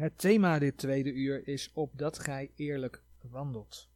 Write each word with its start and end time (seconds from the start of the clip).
Het 0.00 0.18
thema 0.18 0.58
dit 0.58 0.76
tweede 0.76 1.12
uur 1.12 1.48
is 1.48 1.72
opdat 1.72 2.18
gij 2.18 2.52
eerlijk 2.56 3.02
wandelt. 3.20 3.88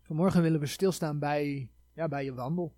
Vanmorgen 0.00 0.42
willen 0.42 0.60
we 0.60 0.66
stilstaan 0.66 1.18
bij, 1.18 1.70
ja, 1.92 2.08
bij 2.08 2.24
je 2.24 2.34
wandel. 2.34 2.76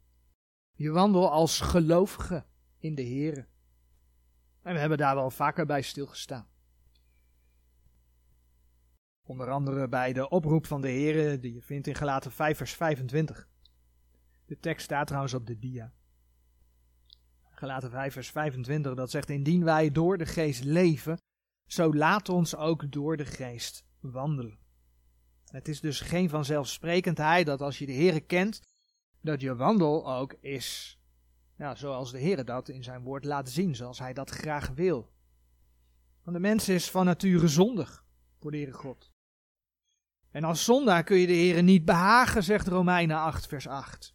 Je 0.73 0.91
wandel 0.91 1.31
als 1.31 1.61
gelovige 1.61 2.45
in 2.79 2.95
de 2.95 3.07
Here. 3.07 3.47
En 4.63 4.73
we 4.73 4.79
hebben 4.79 4.99
daar 4.99 5.15
wel 5.15 5.31
vaker 5.31 5.67
bij 5.67 5.83
stilgestaan. 5.83 6.49
Onder 9.23 9.51
andere 9.51 9.89
bij 9.89 10.13
de 10.13 10.29
oproep 10.29 10.67
van 10.67 10.81
de 10.81 10.91
Here 10.91 11.41
die 11.41 11.55
je 11.55 11.63
vindt 11.63 11.87
in 11.87 11.95
Galaten 11.95 12.33
5 12.33 12.57
vers 12.57 12.75
25. 12.75 13.49
De 14.47 14.59
tekst 14.59 14.85
staat 14.85 15.07
trouwens 15.07 15.35
op 15.35 15.47
de 15.47 15.59
dia. 15.59 15.93
Galaten 17.51 17.91
5 17.91 18.13
vers 18.13 18.31
25, 18.31 18.95
dat 18.95 19.11
zegt, 19.11 19.31
indien 19.31 19.65
wij 19.65 19.91
door 19.91 20.19
de 20.19 20.27
geest 20.27 20.65
leven, 20.65 21.19
zo 21.67 21.95
laat 21.95 22.29
ons 22.29 22.57
ook 22.57 22.93
door 22.93 23.17
de 23.17 23.27
geest 23.27 23.85
wandelen. 24.01 24.59
Het 25.45 25.69
is 25.69 25.81
dus 25.81 26.01
geen 26.01 26.29
vanzelfsprekendheid 26.29 27.47
dat 27.47 27.61
als 27.61 27.79
je 27.79 27.87
de 27.87 27.95
Heere 27.95 28.21
kent, 28.21 28.63
dat 29.21 29.41
je 29.41 29.57
wandel 29.57 30.13
ook 30.13 30.33
is 30.41 30.99
ja, 31.57 31.75
zoals 31.75 32.11
de 32.11 32.21
Heere 32.21 32.45
dat 32.45 32.69
in 32.69 32.83
zijn 32.83 33.03
woord 33.03 33.25
laat 33.25 33.51
zien, 33.51 33.75
zoals 33.75 33.99
hij 33.99 34.13
dat 34.13 34.31
graag 34.31 34.69
wil. 34.69 35.13
Want 36.23 36.37
de 36.37 36.43
mens 36.43 36.69
is 36.69 36.91
van 36.91 37.05
nature 37.05 37.49
zondig 37.49 38.05
voor 38.41 38.51
de 38.51 38.57
Heere 38.57 38.73
God. 38.73 39.13
En 40.31 40.45
als 40.45 40.65
zondaar 40.65 41.05
kun 41.05 41.17
je 41.17 41.27
de 41.27 41.33
Heere 41.33 41.61
niet 41.61 41.85
behagen, 41.85 42.43
zegt 42.43 42.67
Romeinen 42.67 43.17
8 43.17 43.47
vers 43.47 43.67
8. 43.67 44.15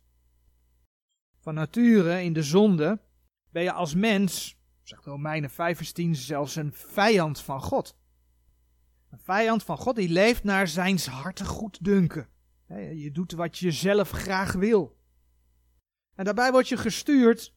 Van 1.39 1.53
nature 1.53 2.23
in 2.23 2.33
de 2.33 2.43
zonde 2.43 3.01
ben 3.49 3.63
je 3.63 3.71
als 3.71 3.95
mens, 3.95 4.58
zegt 4.89 5.05
Romeinen 5.05 5.49
5 5.49 5.77
vers 5.77 5.91
10, 5.91 6.15
zelfs 6.15 6.55
een 6.55 6.73
vijand 6.73 7.41
van 7.41 7.61
God. 7.61 7.97
Een 9.09 9.19
vijand 9.19 9.63
van 9.63 9.77
God 9.77 9.95
die 9.95 10.09
leeft 10.09 10.43
naar 10.43 10.67
zijns 10.67 11.05
harte 11.05 11.45
goeddunken. 11.45 12.27
Je 12.93 13.09
doet 13.11 13.31
wat 13.31 13.57
je 13.57 13.71
zelf 13.71 14.09
graag 14.09 14.53
wil. 14.53 14.97
En 16.15 16.25
daarbij 16.25 16.51
word 16.51 16.67
je 16.67 16.77
gestuurd, 16.77 17.53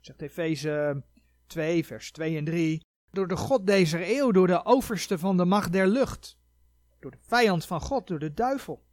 zegt 0.00 0.22
Efeze 0.22 1.04
2, 1.46 1.86
vers 1.86 2.12
2 2.12 2.36
en 2.36 2.44
3, 2.44 2.80
door 3.10 3.28
de 3.28 3.36
God 3.36 3.66
deze 3.66 4.16
eeuw, 4.16 4.30
door 4.30 4.46
de 4.46 4.64
overste 4.64 5.18
van 5.18 5.36
de 5.36 5.44
macht 5.44 5.72
der 5.72 5.86
lucht. 5.86 6.38
Door 6.98 7.10
de 7.10 7.20
vijand 7.20 7.64
van 7.64 7.80
God, 7.80 8.06
door 8.06 8.18
de 8.18 8.34
duivel. 8.34 8.86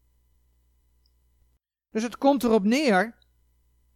Dus 1.90 2.04
het 2.04 2.18
komt 2.18 2.44
erop 2.44 2.64
neer, 2.64 3.18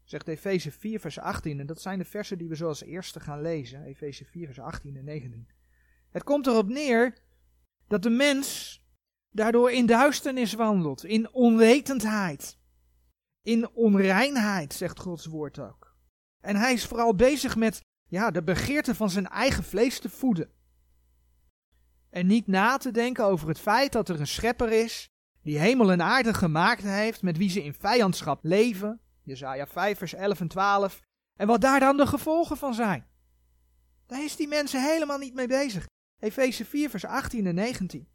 zegt 0.10 0.28
Efeze 0.28 0.72
4, 0.72 1.00
vers 1.00 1.20
18, 1.20 1.60
en 1.60 1.66
dat 1.66 1.82
zijn 1.82 2.00
de 2.00 2.06
versen 2.06 2.38
die 2.38 2.48
we 2.48 2.56
zoals 2.56 2.84
eerste 2.84 3.20
gaan 3.20 3.42
lezen, 3.42 3.84
Efeze 3.84 4.26
4, 4.26 4.46
vers 4.46 4.60
18 4.60 4.98
en 4.98 5.04
19. 5.04 5.48
Het 6.10 6.24
komt 6.24 6.48
erop 6.48 6.68
neer 6.68 7.18
dat 7.88 8.04
de 8.04 8.10
mens 8.10 8.80
daardoor 9.30 9.72
in 9.72 9.86
duisternis 9.86 10.54
wandelt, 10.54 11.04
in 11.04 11.34
onwetendheid, 11.34 12.58
in 13.42 13.70
onreinheid, 13.70 14.74
zegt 14.74 15.00
Gods 15.00 15.26
woord 15.26 15.60
ook. 15.60 15.96
En 16.40 16.56
hij 16.56 16.74
is 16.74 16.86
vooral 16.86 17.16
bezig 17.16 17.56
met 17.56 17.82
ja, 18.08 18.32
de 18.32 18.44
begeerte 18.44 18.96
van 18.96 19.10
zijn 19.10 19.28
eigen 19.28 19.64
vlees 19.64 20.00
te 20.00 20.10
voeden. 20.10 20.52
En 22.10 22.28
niet 22.28 22.48
na 22.48 22.78
te 22.78 22.92
denken 22.92 23.26
over 23.26 23.48
het 23.48 23.60
feit 23.60 23.92
dat 23.92 24.10
er 24.10 24.20
een 24.20 24.28
schepper 24.28 24.72
is 24.72 25.08
die 25.42 25.60
hemel 25.60 25.92
en 25.92 26.02
aarde 26.02 26.34
gemaakt 26.34 26.84
heeft, 26.84 27.22
met 27.22 27.38
wie 27.38 27.50
ze 27.50 27.64
in 27.64 27.74
vijandschap 27.74 28.44
leven. 28.44 29.02
Jezaja 29.30 29.68
5 29.68 29.98
vers 29.98 30.14
11 30.14 30.40
en 30.40 30.48
12. 30.48 31.00
En 31.36 31.48
wat 31.48 31.62
daar 31.62 31.80
dan 31.80 31.98
de 31.98 32.08
gevolgen 32.08 32.58
van 32.58 32.74
zijn. 32.74 33.08
Daar 34.06 34.24
is 34.24 34.36
die 34.36 34.48
mensen 34.48 34.84
helemaal 34.84 35.18
niet 35.18 35.34
mee 35.34 35.48
bezig. 35.48 35.88
Efeze 36.20 36.66
4 36.66 36.90
vers 36.90 37.06
18 37.06 37.46
en 37.46 37.56
19 37.56 38.08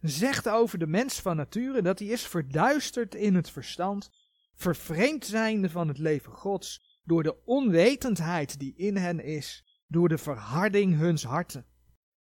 zegt 0.00 0.48
over 0.48 0.78
de 0.78 0.86
mens 0.86 1.20
van 1.20 1.36
nature 1.36 1.82
dat 1.82 1.98
hij 1.98 2.08
is 2.08 2.26
verduisterd 2.26 3.14
in 3.14 3.34
het 3.34 3.50
verstand, 3.50 4.10
vervreemd 4.54 5.26
zijnde 5.26 5.70
van 5.70 5.88
het 5.88 5.98
leven 5.98 6.32
Gods, 6.32 6.98
door 7.04 7.22
de 7.22 7.44
onwetendheid 7.44 8.58
die 8.58 8.74
in 8.76 8.96
hen 8.96 9.20
is, 9.20 9.64
door 9.86 10.08
de 10.08 10.18
verharding 10.18 10.98
huns 10.98 11.24
harten, 11.24 11.66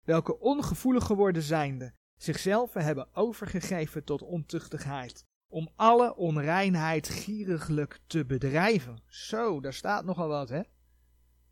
welke 0.04 0.38
ongevoelig 0.38 1.04
geworden 1.04 1.42
zijnde, 1.42 1.94
zichzelf 2.16 2.72
hebben 2.72 3.14
overgegeven 3.14 4.04
tot 4.04 4.22
ontuchtigheid, 4.22 5.24
om 5.48 5.68
alle 5.76 6.16
onreinheid 6.16 7.08
gieriglijk 7.08 8.00
te 8.06 8.24
bedrijven. 8.26 9.02
Zo, 9.06 9.60
daar 9.60 9.74
staat 9.74 10.04
nogal 10.04 10.28
wat, 10.28 10.48
hè? 10.48 10.60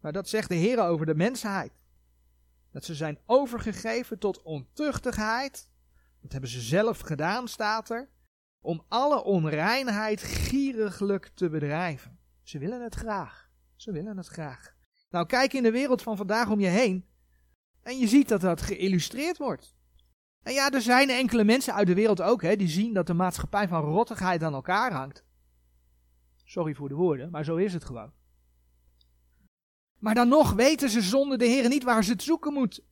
Maar 0.01 0.13
dat 0.13 0.29
zegt 0.29 0.49
de 0.49 0.55
Heer 0.55 0.79
over 0.81 1.07
de 1.07 1.15
mensheid. 1.15 1.73
Dat 2.71 2.85
ze 2.85 2.95
zijn 2.95 3.19
overgegeven 3.27 4.19
tot 4.19 4.43
ontuchtigheid, 4.43 5.71
dat 6.21 6.33
hebben 6.33 6.51
ze 6.51 6.61
zelf 6.61 7.01
gedaan, 7.01 7.49
staat 7.49 7.91
er. 7.91 8.09
Om 8.61 8.85
alle 8.89 9.23
onreinheid 9.23 10.23
gieriglijk 10.23 11.31
te 11.35 11.49
bedrijven. 11.49 12.19
Ze 12.43 12.59
willen 12.59 12.83
het 12.83 12.95
graag. 12.95 13.51
Ze 13.77 13.93
willen 13.93 14.17
het 14.17 14.27
graag. 14.27 14.75
Nou, 15.11 15.27
kijk 15.27 15.53
in 15.53 15.63
de 15.63 15.71
wereld 15.71 16.03
van 16.03 16.17
vandaag 16.17 16.51
om 16.51 16.61
je 16.61 16.67
heen. 16.67 17.07
En 17.83 17.99
je 17.99 18.07
ziet 18.07 18.29
dat 18.29 18.41
dat 18.41 18.63
geïllustreerd 18.63 19.39
wordt. 19.39 19.76
En 20.47 20.53
ja, 20.53 20.71
er 20.71 20.83
zijn 20.83 21.11
enkele 21.11 21.45
mensen 21.45 21.75
uit 21.75 21.87
de 21.87 21.95
wereld 21.95 22.23
ook, 22.23 22.43
hè, 22.43 22.57
die 22.57 22.69
zien 22.69 22.93
dat 22.93 23.07
de 23.07 23.15
maatschappij 23.15 23.69
van 23.69 23.83
rottigheid 23.83 24.43
aan 24.43 24.55
elkaar 24.55 24.93
hangt. 24.93 25.25
Sorry 26.45 26.75
voor 26.75 26.89
de 26.89 26.95
woorden, 26.95 27.31
maar 27.31 27.45
zo 27.45 27.57
is 27.57 27.73
het 27.73 27.85
gewoon. 27.85 28.13
Maar 29.99 30.15
dan 30.15 30.29
nog 30.29 30.53
weten 30.53 30.91
ze 30.91 31.03
zonder 31.03 31.39
de 31.39 31.45
Heer 31.45 31.69
niet 31.69 31.83
waar 31.83 32.05
ze 32.05 32.13
het 32.13 32.23
zoeken 32.23 32.53
moeten. 32.53 32.85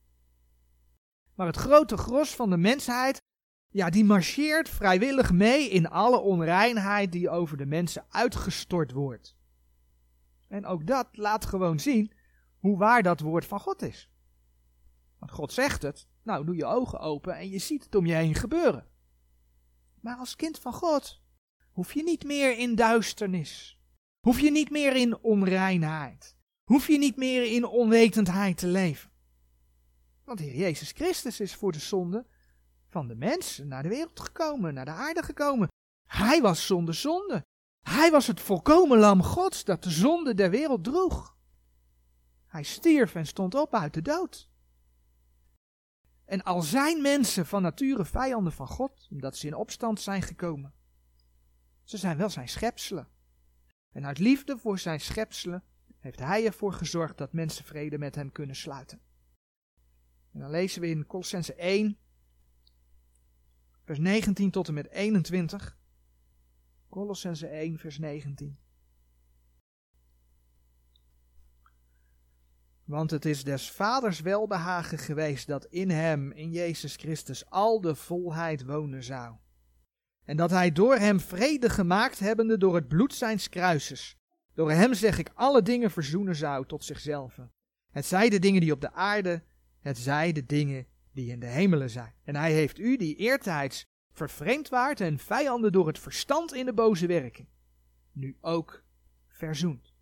Maar 1.35 1.47
het 1.47 1.55
grote 1.55 1.97
gros 1.97 2.35
van 2.35 2.49
de 2.49 2.57
mensheid, 2.57 3.21
ja, 3.67 3.89
die 3.89 4.05
marcheert 4.05 4.69
vrijwillig 4.69 5.31
mee 5.31 5.69
in 5.69 5.89
alle 5.89 6.19
onreinheid 6.19 7.11
die 7.11 7.29
over 7.29 7.57
de 7.57 7.65
mensen 7.65 8.05
uitgestort 8.09 8.91
wordt. 8.91 9.37
En 10.47 10.65
ook 10.65 10.87
dat 10.87 11.07
laat 11.11 11.45
gewoon 11.45 11.79
zien 11.79 12.11
hoe 12.57 12.77
waar 12.77 13.03
dat 13.03 13.19
woord 13.19 13.45
van 13.45 13.59
God 13.59 13.81
is. 13.81 14.09
Want 15.19 15.31
God 15.31 15.53
zegt 15.53 15.81
het, 15.81 16.07
nou 16.25 16.45
doe 16.45 16.55
je 16.55 16.65
ogen 16.65 16.99
open 16.99 17.37
en 17.37 17.49
je 17.49 17.59
ziet 17.59 17.83
het 17.83 17.95
om 17.95 18.05
je 18.05 18.13
heen 18.13 18.35
gebeuren. 18.35 18.87
Maar 20.01 20.17
als 20.17 20.35
kind 20.35 20.59
van 20.59 20.73
God 20.73 21.21
hoef 21.71 21.93
je 21.93 22.03
niet 22.03 22.23
meer 22.23 22.57
in 22.57 22.75
duisternis. 22.75 23.79
Hoef 24.19 24.39
je 24.39 24.51
niet 24.51 24.69
meer 24.69 24.95
in 24.95 25.17
onreinheid. 25.17 26.37
Hoef 26.63 26.87
je 26.87 26.97
niet 26.97 27.15
meer 27.15 27.51
in 27.51 27.65
onwetendheid 27.65 28.57
te 28.57 28.67
leven. 28.67 29.11
Want 30.23 30.39
Heer 30.39 30.55
Jezus 30.55 30.91
Christus 30.91 31.39
is 31.39 31.55
voor 31.55 31.71
de 31.71 31.79
zonde 31.79 32.25
van 32.89 33.07
de 33.07 33.15
mensen 33.15 33.67
naar 33.67 33.83
de 33.83 33.89
wereld 33.89 34.19
gekomen, 34.19 34.73
naar 34.73 34.85
de 34.85 34.91
aarde 34.91 35.23
gekomen. 35.23 35.67
Hij 36.07 36.41
was 36.41 36.65
zonder 36.65 36.93
zonde. 36.93 37.43
Hij 37.81 38.11
was 38.11 38.27
het 38.27 38.39
volkomen 38.39 38.97
lam 38.97 39.23
Gods 39.23 39.63
dat 39.63 39.83
de 39.83 39.89
zonde 39.89 40.33
der 40.33 40.49
wereld 40.49 40.83
droeg. 40.83 41.37
Hij 42.47 42.63
stierf 42.63 43.15
en 43.15 43.25
stond 43.25 43.55
op 43.55 43.73
uit 43.73 43.93
de 43.93 44.01
dood. 44.01 44.49
En 46.25 46.43
al 46.43 46.61
zijn 46.61 47.01
mensen 47.01 47.45
van 47.45 47.61
nature 47.61 48.05
vijanden 48.05 48.53
van 48.53 48.67
God, 48.67 49.07
omdat 49.11 49.37
ze 49.37 49.47
in 49.47 49.55
opstand 49.55 50.01
zijn 50.01 50.21
gekomen, 50.21 50.73
ze 51.83 51.97
zijn 51.97 52.17
wel 52.17 52.29
zijn 52.29 52.49
schepselen. 52.49 53.07
En 53.91 54.05
uit 54.05 54.19
liefde 54.19 54.57
voor 54.57 54.79
zijn 54.79 54.99
schepselen 54.99 55.63
heeft 55.99 56.19
hij 56.19 56.45
ervoor 56.45 56.73
gezorgd 56.73 57.17
dat 57.17 57.33
mensen 57.33 57.65
vrede 57.65 57.97
met 57.97 58.15
hem 58.15 58.31
kunnen 58.31 58.55
sluiten. 58.55 59.01
En 60.31 60.39
dan 60.39 60.49
lezen 60.49 60.81
we 60.81 60.87
in 60.87 61.05
Colossense 61.05 61.53
1, 61.53 61.97
vers 63.83 63.99
19 63.99 64.51
tot 64.51 64.67
en 64.67 64.73
met 64.73 64.89
21. 64.89 65.77
Colossense 66.89 67.47
1, 67.47 67.77
vers 67.77 67.97
19. 67.97 68.57
Want 72.85 73.11
het 73.11 73.25
is 73.25 73.43
des 73.43 73.71
vaders 73.71 74.19
welbehagen 74.19 74.97
geweest 74.97 75.47
dat 75.47 75.65
in 75.65 75.89
hem, 75.89 76.31
in 76.31 76.51
Jezus 76.51 76.95
Christus, 76.95 77.49
al 77.49 77.81
de 77.81 77.95
volheid 77.95 78.65
wonen 78.65 79.03
zou. 79.03 79.35
En 80.25 80.37
dat 80.37 80.49
hij 80.49 80.71
door 80.71 80.95
hem 80.95 81.19
vrede 81.19 81.69
gemaakt 81.69 82.19
hebbende 82.19 82.57
door 82.57 82.75
het 82.75 82.87
bloed 82.87 83.13
zijns 83.13 83.49
kruises. 83.49 84.17
Door 84.53 84.71
hem 84.71 84.93
zeg 84.93 85.17
ik 85.17 85.31
alle 85.33 85.61
dingen 85.61 85.91
verzoenen 85.91 86.35
zou 86.35 86.65
tot 86.65 86.83
zichzelf. 86.83 87.39
Het 87.91 88.05
zij 88.05 88.29
de 88.29 88.39
dingen 88.39 88.61
die 88.61 88.71
op 88.71 88.81
de 88.81 88.91
aarde, 88.91 89.43
het 89.79 89.97
zij 89.97 90.31
de 90.31 90.45
dingen 90.45 90.87
die 91.11 91.31
in 91.31 91.39
de 91.39 91.45
hemelen 91.45 91.89
zijn. 91.89 92.13
En 92.23 92.35
hij 92.35 92.53
heeft 92.53 92.79
u, 92.79 92.97
die 92.97 93.15
eertijds 93.15 93.85
vervreemd 94.11 94.69
waart 94.69 95.01
en 95.01 95.19
vijanden 95.19 95.71
door 95.71 95.87
het 95.87 95.99
verstand 95.99 96.53
in 96.53 96.65
de 96.65 96.73
boze 96.73 97.07
werking, 97.07 97.47
nu 98.11 98.37
ook 98.41 98.83
verzoend. 99.27 99.94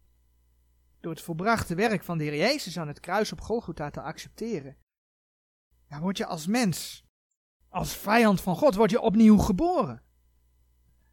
Door 1.04 1.12
het 1.12 1.22
volbrachte 1.22 1.76
werk 1.76 2.04
van 2.04 2.18
de 2.18 2.24
Heer 2.24 2.36
Jezus 2.36 2.78
aan 2.78 2.88
het 2.88 3.00
kruis 3.00 3.32
op 3.32 3.42
Golgotha 3.42 3.90
te 3.90 4.02
accepteren, 4.02 4.78
dan 5.88 6.00
word 6.00 6.18
je 6.18 6.26
als 6.26 6.48
mens, 6.48 7.06
als 7.70 7.98
vijand 7.98 8.42
van 8.42 8.56
God, 8.56 8.76
word 8.76 8.90
je 8.90 9.02
opnieuw 9.02 9.38
geboren. 9.38 10.04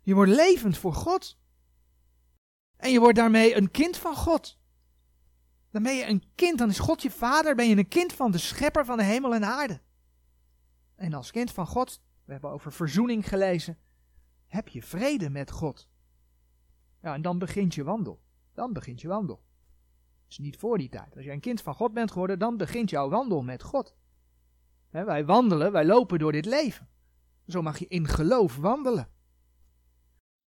Je 0.03 0.15
wordt 0.15 0.31
levend 0.31 0.79
voor 0.79 0.95
God. 0.95 1.39
En 2.77 2.91
je 2.91 3.01
wordt 3.01 3.17
daarmee 3.17 3.57
een 3.57 3.71
kind 3.71 3.97
van 3.97 4.17
God. 4.17 4.59
Dan 5.71 5.83
ben 5.83 5.97
je 5.97 6.07
een 6.07 6.25
kind, 6.35 6.59
dan 6.59 6.69
is 6.69 6.79
God 6.79 7.03
je 7.03 7.11
vader, 7.11 7.55
ben 7.55 7.69
je 7.69 7.77
een 7.77 7.89
kind 7.89 8.13
van 8.13 8.31
de 8.31 8.39
schepper 8.39 8.85
van 8.85 8.97
de 8.97 9.05
hemel 9.05 9.35
en 9.35 9.45
aarde. 9.45 9.81
En 10.95 11.13
als 11.13 11.31
kind 11.31 11.53
van 11.53 11.67
God, 11.67 12.03
we 12.25 12.33
hebben 12.33 12.51
over 12.51 12.73
verzoening 12.73 13.29
gelezen, 13.29 13.79
heb 14.47 14.69
je 14.69 14.83
vrede 14.83 15.31
met 15.31 15.51
God. 15.51 15.89
Ja, 17.03 17.15
en 17.15 17.23
dan 17.23 17.39
begint 17.39 17.75
je 17.75 17.85
wandel. 17.85 18.23
Dan 18.55 18.73
begint 18.73 19.01
je 19.01 19.09
wandel. 19.09 19.49
Is 20.31 20.39
niet 20.39 20.57
voor 20.57 20.79
die 20.79 20.89
tijd. 20.89 21.17
Als 21.17 21.25
je 21.25 21.31
een 21.31 21.41
kind 21.41 21.63
van 21.63 21.75
God 21.75 21.93
bent 21.93 22.11
geworden, 22.11 22.39
dan 22.39 22.57
begint 22.57 22.91
jouw 22.91 23.09
wandel 23.09 23.43
met 23.43 23.63
God. 23.63 23.95
wij 24.91 25.25
wandelen, 25.25 25.73
wij 25.73 25.85
lopen 25.85 26.19
door 26.19 26.33
dit 26.33 26.45
leven. 26.45 26.89
Zo 27.47 27.63
mag 27.63 27.79
je 27.79 27.89
in 27.89 28.09
geloof 28.09 28.57
wandelen. 28.57 29.09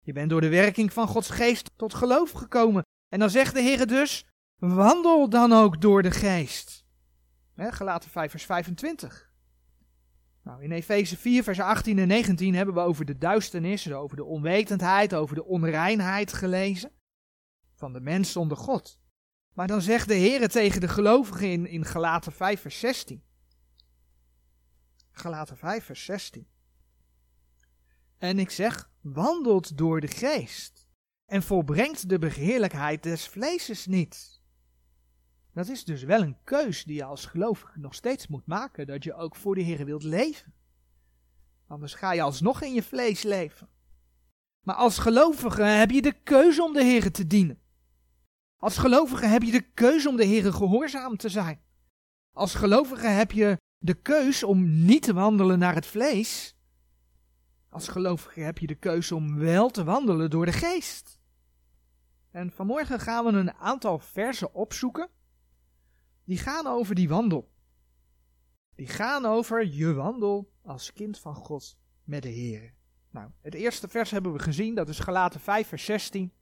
Je 0.01 0.13
bent 0.13 0.31
door 0.31 0.41
de 0.41 0.49
werking 0.49 0.93
van 0.93 1.09
Gods 1.09 1.31
geest 1.31 1.71
tot 1.77 1.95
geloof 1.95 2.31
gekomen. 2.31 2.83
En 3.09 3.19
dan 3.19 3.31
zegt 3.31 3.55
de 3.55 3.61
Heer 3.61 3.87
dus, 3.87 4.27
wandel 4.57 5.29
dan 5.29 5.53
ook 5.53 5.81
door 5.81 6.03
de 6.03 6.11
geest. 6.11 6.87
He, 7.55 7.73
Gelaten 7.73 8.11
5 8.11 8.31
vers 8.31 8.45
25. 8.45 9.33
Nou, 10.43 10.63
in 10.63 10.73
Efeze 10.73 11.17
4 11.17 11.43
vers 11.43 11.61
18 11.61 11.99
en 11.99 12.09
19 12.09 12.55
hebben 12.55 12.75
we 12.75 12.81
over 12.81 13.05
de 13.05 13.19
duisternis, 13.19 13.93
over 13.93 14.17
de 14.17 14.25
onwetendheid, 14.25 15.15
over 15.15 15.35
de 15.35 15.45
onreinheid 15.45 16.33
gelezen. 16.33 16.91
Van 17.75 17.93
de 17.93 18.01
mens 18.01 18.33
zonder 18.33 18.57
God. 18.57 19.01
Maar 19.59 19.67
dan 19.67 19.83
zegt 19.83 20.09
de 20.09 20.15
Heer 20.15 20.49
tegen 20.49 20.81
de 20.81 20.89
gelovigen 20.89 21.51
in, 21.51 21.67
in 21.67 21.85
Galaten 21.85 22.33
5 22.33 22.61
vers 22.61 22.79
16. 22.79 23.23
Galaten 25.11 25.57
5 25.57 25.85
vers 25.85 26.05
16. 26.05 26.47
En 28.19 28.39
ik 28.39 28.51
zeg, 28.51 28.91
wandelt 29.01 29.79
door 29.79 30.01
de 30.01 30.07
geest 30.07 30.87
en 31.27 31.43
volbrengt 31.43 32.09
de 32.09 32.19
begeerlijkheid 32.19 33.03
des 33.03 33.29
vleeses 33.29 33.87
niet. 33.87 34.43
Dat 35.53 35.69
is 35.69 35.85
dus 35.85 36.03
wel 36.03 36.23
een 36.23 36.37
keus 36.45 36.85
die 36.85 36.95
je 36.95 37.05
als 37.05 37.25
gelovige 37.25 37.79
nog 37.79 37.95
steeds 37.95 38.27
moet 38.27 38.47
maken, 38.47 38.87
dat 38.87 39.05
je 39.05 39.15
ook 39.15 39.37
voor 39.37 39.55
de 39.55 39.63
Heer 39.63 39.85
wilt 39.85 40.03
leven. 40.03 40.55
Anders 41.67 41.95
ga 41.95 42.13
je 42.13 42.23
alsnog 42.23 42.63
in 42.63 42.75
je 42.75 42.83
vlees 42.83 43.23
leven. 43.23 43.69
Maar 44.63 44.77
als 44.77 44.99
gelovige 44.99 45.63
heb 45.63 45.91
je 45.91 46.03
de 46.03 46.23
keuze 46.23 46.63
om 46.63 46.73
de 46.73 46.85
Heer 46.85 47.13
te 47.13 47.27
dienen. 47.27 47.67
Als 48.61 48.79
gelovige 48.79 49.27
heb 49.27 49.43
je 49.43 49.51
de 49.51 49.71
keuze 49.75 50.09
om 50.09 50.17
de 50.17 50.25
Heer 50.25 50.53
gehoorzaam 50.53 51.17
te 51.17 51.29
zijn. 51.29 51.61
Als 52.33 52.55
gelovige 52.55 53.07
heb 53.07 53.33
je 53.33 53.57
de 53.79 53.95
keus 53.95 54.43
om 54.43 54.85
niet 54.85 55.03
te 55.03 55.13
wandelen 55.13 55.59
naar 55.59 55.75
het 55.75 55.87
vlees, 55.87 56.57
als 57.69 57.89
gelovige 57.89 58.41
heb 58.41 58.59
je 58.59 58.67
de 58.67 58.75
keuze 58.75 59.15
om 59.15 59.39
wel 59.39 59.71
te 59.71 59.85
wandelen 59.85 60.31
door 60.31 60.47
de 60.47 60.53
geest. 60.53 61.19
En 62.31 62.51
vanmorgen 62.51 63.01
gaan 63.01 63.25
we 63.25 63.31
een 63.31 63.53
aantal 63.53 63.99
versen 63.99 64.55
opzoeken. 64.55 65.09
Die 66.25 66.39
gaan 66.39 66.67
over 66.67 66.95
die 66.95 67.09
wandel. 67.09 67.53
Die 68.75 68.87
gaan 68.87 69.25
over 69.25 69.67
je 69.67 69.93
wandel 69.95 70.53
als 70.63 70.93
kind 70.93 71.19
van 71.19 71.35
God 71.35 71.79
met 72.05 72.23
de 72.23 72.29
Heer. 72.29 72.75
Nou, 73.11 73.31
het 73.41 73.55
eerste 73.55 73.89
vers 73.89 74.11
hebben 74.11 74.33
we 74.33 74.39
gezien, 74.39 74.75
dat 74.75 74.89
is 74.89 74.99
Galaten 74.99 75.41
5 75.41 75.69
vers 75.69 75.85
16. 75.85 76.33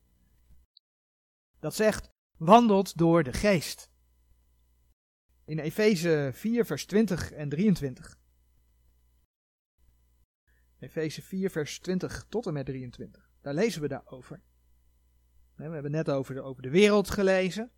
Dat 1.59 1.75
zegt, 1.75 2.11
wandelt 2.37 2.97
door 2.97 3.23
de 3.23 3.33
geest. 3.33 3.91
In 5.45 5.59
Efeze 5.59 6.31
4 6.33 6.67
vers 6.67 6.87
20 6.87 7.33
en 7.33 7.49
23. 7.49 8.19
Efeze 10.79 11.23
4, 11.23 11.51
vers 11.51 11.79
20 11.79 12.27
tot 12.29 12.47
en 12.47 12.53
met 12.53 12.67
23. 12.67 13.31
Daar 13.41 13.55
lezen 13.55 13.81
we 13.83 13.89
daarover. 13.89 14.43
We 15.55 15.65
hebben 15.65 15.91
net 15.91 16.11
over 16.11 16.35
de, 16.35 16.43
over 16.43 16.63
de 16.63 16.71
wereld 16.71 17.11
gelezen. 17.11 17.71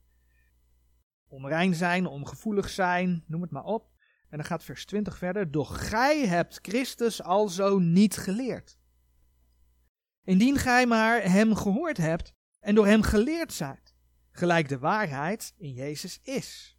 Onrein 1.26 1.74
zijn, 1.74 2.06
ongevoelig 2.06 2.68
zijn, 2.68 3.24
noem 3.26 3.42
het 3.42 3.50
maar 3.50 3.64
op. 3.64 3.90
En 4.28 4.36
dan 4.36 4.46
gaat 4.46 4.64
vers 4.64 4.86
20 4.86 5.18
verder. 5.18 5.50
Doch 5.50 5.88
gij 5.88 6.26
hebt 6.26 6.58
Christus 6.62 7.22
alzo 7.22 7.78
niet 7.78 8.16
geleerd. 8.16 8.78
Indien 10.22 10.56
gij 10.56 10.86
maar 10.86 11.22
hem 11.22 11.54
gehoord 11.54 11.96
hebt 11.96 12.34
en 12.68 12.74
door 12.74 12.86
hem 12.86 13.02
geleerd 13.02 13.52
zijt, 13.52 13.94
gelijk 14.30 14.68
de 14.68 14.78
waarheid 14.78 15.54
in 15.56 15.72
Jezus 15.72 16.20
is 16.22 16.76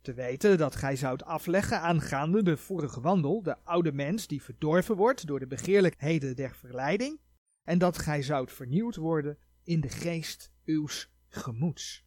te 0.00 0.14
weten 0.14 0.58
dat 0.58 0.76
gij 0.76 0.96
zoudt 0.96 1.24
afleggen 1.24 1.80
aangaande 1.80 2.42
de 2.42 2.56
vorige 2.56 3.00
wandel, 3.00 3.42
de 3.42 3.56
oude 3.64 3.92
mens 3.92 4.26
die 4.26 4.42
verdorven 4.42 4.96
wordt 4.96 5.26
door 5.26 5.38
de 5.38 5.46
begeerlijkheden 5.46 6.36
der 6.36 6.54
verleiding, 6.54 7.20
en 7.62 7.78
dat 7.78 7.98
gij 7.98 8.22
zoudt 8.22 8.52
vernieuwd 8.52 8.96
worden 8.96 9.38
in 9.64 9.80
de 9.80 9.88
geest 9.88 10.52
uws 10.64 11.10
gemoeds. 11.28 12.04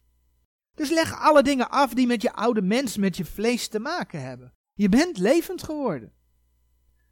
Dus 0.74 0.90
leg 0.90 1.18
alle 1.18 1.42
dingen 1.42 1.70
af 1.70 1.94
die 1.94 2.06
met 2.06 2.22
je 2.22 2.32
oude 2.32 2.62
mens, 2.62 2.96
met 2.96 3.16
je 3.16 3.24
vlees 3.24 3.68
te 3.68 3.78
maken 3.78 4.22
hebben. 4.22 4.54
Je 4.72 4.88
bent 4.88 5.18
levend 5.18 5.62
geworden. 5.62 6.12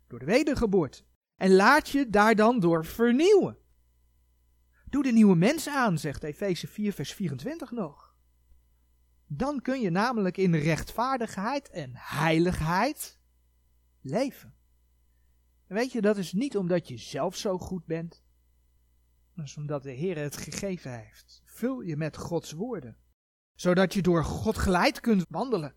Door 0.07 0.19
de 0.19 0.25
wedergeboorte. 0.25 1.03
En 1.37 1.55
laat 1.55 1.89
je 1.89 2.11
daar 2.11 2.35
dan 2.35 2.61
door 2.61 2.85
vernieuwen. 2.85 3.60
Doe 4.90 5.02
de 5.02 5.12
nieuwe 5.12 5.37
mens 5.37 5.69
aan, 5.69 5.98
zegt 5.98 6.22
Efeze 6.22 6.66
4, 6.66 6.92
vers 6.92 7.12
24 7.12 7.70
nog. 7.70 8.14
Dan 9.26 9.60
kun 9.62 9.81
je 9.81 9.90
namelijk 9.90 10.37
in 10.37 10.54
rechtvaardigheid 10.54 11.70
en 11.70 11.90
heiligheid 11.94 13.19
leven. 14.00 14.54
En 15.66 15.76
weet 15.76 15.92
je, 15.92 16.00
dat 16.00 16.16
is 16.16 16.32
niet 16.32 16.56
omdat 16.56 16.88
je 16.88 16.96
zelf 16.96 17.37
zo 17.37 17.58
goed 17.58 17.84
bent. 17.84 18.22
Dat 19.34 19.44
is 19.44 19.56
omdat 19.56 19.82
de 19.82 19.90
Heer 19.90 20.19
het 20.19 20.37
gegeven 20.37 20.98
heeft. 20.98 21.42
Vul 21.44 21.81
je 21.81 21.96
met 21.96 22.16
Gods 22.16 22.52
woorden. 22.52 22.96
Zodat 23.54 23.94
je 23.94 24.02
door 24.02 24.25
God 24.25 24.58
geleid 24.58 25.00
kunt 25.00 25.25
wandelen. 25.28 25.75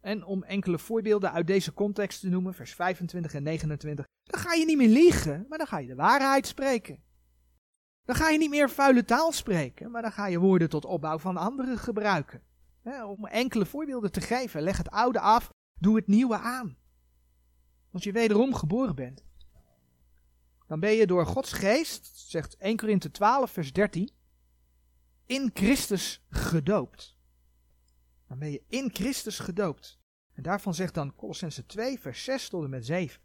En 0.00 0.24
om 0.24 0.42
enkele 0.42 0.78
voorbeelden 0.78 1.32
uit 1.32 1.46
deze 1.46 1.72
context 1.72 2.20
te 2.20 2.28
noemen, 2.28 2.54
vers 2.54 2.74
25 2.74 3.34
en 3.34 3.42
29. 3.42 4.06
Dan 4.22 4.40
ga 4.40 4.52
je 4.52 4.64
niet 4.64 4.76
meer 4.76 4.88
liegen, 4.88 5.46
maar 5.48 5.58
dan 5.58 5.66
ga 5.66 5.78
je 5.78 5.86
de 5.86 5.94
waarheid 5.94 6.46
spreken. 6.46 7.02
Dan 8.04 8.16
ga 8.16 8.28
je 8.28 8.38
niet 8.38 8.50
meer 8.50 8.70
vuile 8.70 9.04
taal 9.04 9.32
spreken, 9.32 9.90
maar 9.90 10.02
dan 10.02 10.12
ga 10.12 10.26
je 10.26 10.38
woorden 10.38 10.68
tot 10.68 10.84
opbouw 10.84 11.18
van 11.18 11.36
anderen 11.36 11.78
gebruiken. 11.78 12.42
om 13.04 13.26
enkele 13.26 13.66
voorbeelden 13.66 14.12
te 14.12 14.20
geven, 14.20 14.62
leg 14.62 14.76
het 14.76 14.90
oude 14.90 15.20
af, 15.20 15.50
doe 15.78 15.96
het 15.96 16.06
nieuwe 16.06 16.38
aan. 16.38 16.76
Als 17.92 18.04
je 18.04 18.12
wederom 18.12 18.54
geboren 18.54 18.94
bent, 18.94 19.24
dan 20.66 20.80
ben 20.80 20.92
je 20.92 21.06
door 21.06 21.26
Gods 21.26 21.52
geest, 21.52 22.12
zegt 22.30 22.56
1 22.56 22.76
Korinthe 22.76 23.10
12, 23.10 23.50
vers 23.50 23.72
13, 23.72 24.10
in 25.26 25.50
Christus 25.54 26.24
gedoopt. 26.28 27.16
Dan 28.28 28.38
ben 28.38 28.50
je 28.50 28.62
in 28.68 28.90
Christus 28.92 29.38
gedoopt. 29.38 29.98
En 30.32 30.42
daarvan 30.42 30.74
zegt 30.74 30.94
dan 30.94 31.14
Colossense 31.14 31.66
2, 31.66 32.00
vers 32.00 32.24
6 32.24 32.48
tot 32.48 32.64
en 32.64 32.70
met 32.70 32.86
7. 32.86 33.20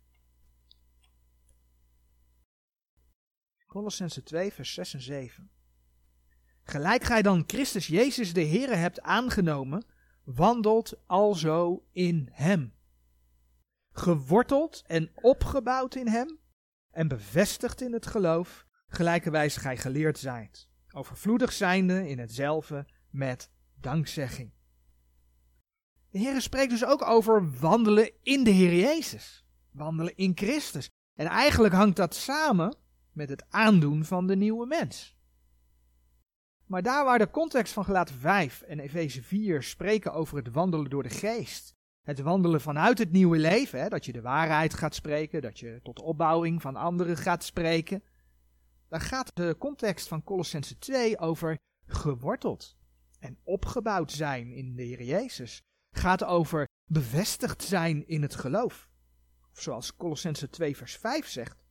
Colossense 3.67 4.23
2, 4.23 4.53
vers 4.53 4.73
6 4.73 4.93
en 4.93 5.01
7. 5.01 5.51
Gelijk 6.63 7.03
gij 7.03 7.21
dan 7.21 7.43
Christus 7.47 7.87
Jezus 7.87 8.33
de 8.33 8.45
Heere 8.45 8.75
hebt 8.75 9.01
aangenomen, 9.01 9.85
wandelt 10.23 10.93
alzo 11.05 11.85
in 11.91 12.29
hem. 12.31 12.73
Geworteld 13.91 14.83
en 14.85 15.11
opgebouwd 15.15 15.95
in 15.95 16.07
hem 16.07 16.39
en 16.91 17.07
bevestigd 17.07 17.81
in 17.81 17.93
het 17.93 18.05
geloof, 18.05 18.65
gelijkerwijs 18.87 19.57
gij 19.57 19.77
geleerd 19.77 20.17
zijt, 20.17 20.69
overvloedig 20.91 21.53
zijnde 21.53 22.09
in 22.09 22.19
hetzelfde 22.19 22.85
met 23.09 23.51
dankzegging. 23.75 24.51
De 26.09 26.17
Heer 26.17 26.41
spreekt 26.41 26.69
dus 26.69 26.85
ook 26.85 27.01
over 27.01 27.59
wandelen 27.59 28.11
in 28.23 28.43
de 28.43 28.51
Heer 28.51 28.75
Jezus, 28.75 29.45
wandelen 29.71 30.15
in 30.15 30.31
Christus. 30.35 30.89
En 31.15 31.25
eigenlijk 31.25 31.73
hangt 31.73 31.95
dat 31.95 32.15
samen 32.15 32.77
met 33.17 33.29
het 33.29 33.45
aandoen 33.49 34.05
van 34.05 34.27
de 34.27 34.35
nieuwe 34.35 34.65
mens. 34.65 35.15
Maar 36.65 36.81
daar 36.83 37.05
waar 37.05 37.19
de 37.19 37.29
context 37.29 37.73
van 37.73 37.85
Gelaten 37.85 38.15
5 38.15 38.61
en 38.61 38.79
Efeze 38.79 39.23
4 39.23 39.63
spreken 39.63 40.13
over 40.13 40.37
het 40.37 40.51
wandelen 40.51 40.89
door 40.89 41.03
de 41.03 41.09
geest, 41.09 41.73
het 42.01 42.19
wandelen 42.19 42.61
vanuit 42.61 42.97
het 42.97 43.11
nieuwe 43.11 43.37
leven, 43.37 43.79
hè, 43.81 43.89
dat 43.89 44.05
je 44.05 44.11
de 44.11 44.21
waarheid 44.21 44.73
gaat 44.73 44.95
spreken, 44.95 45.41
dat 45.41 45.59
je 45.59 45.79
tot 45.83 45.99
opbouwing 45.99 46.61
van 46.61 46.75
anderen 46.75 47.17
gaat 47.17 47.43
spreken, 47.43 48.03
dan 48.87 49.01
gaat 49.01 49.31
de 49.35 49.55
context 49.59 50.07
van 50.07 50.23
Colossense 50.23 50.77
2 50.77 51.19
over 51.19 51.57
geworteld 51.85 52.77
en 53.19 53.37
opgebouwd 53.43 54.11
zijn 54.11 54.51
in 54.51 54.75
de 54.75 54.83
Heer 54.83 55.03
Jezus. 55.03 55.61
Gaat 55.91 56.23
over 56.23 56.67
bevestigd 56.91 57.63
zijn 57.63 58.07
in 58.07 58.21
het 58.21 58.35
geloof. 58.35 58.89
Of 59.51 59.61
zoals 59.61 59.95
Colossense 59.95 60.49
2 60.49 60.77
vers 60.77 60.95
5 60.95 61.27
zegt, 61.27 61.66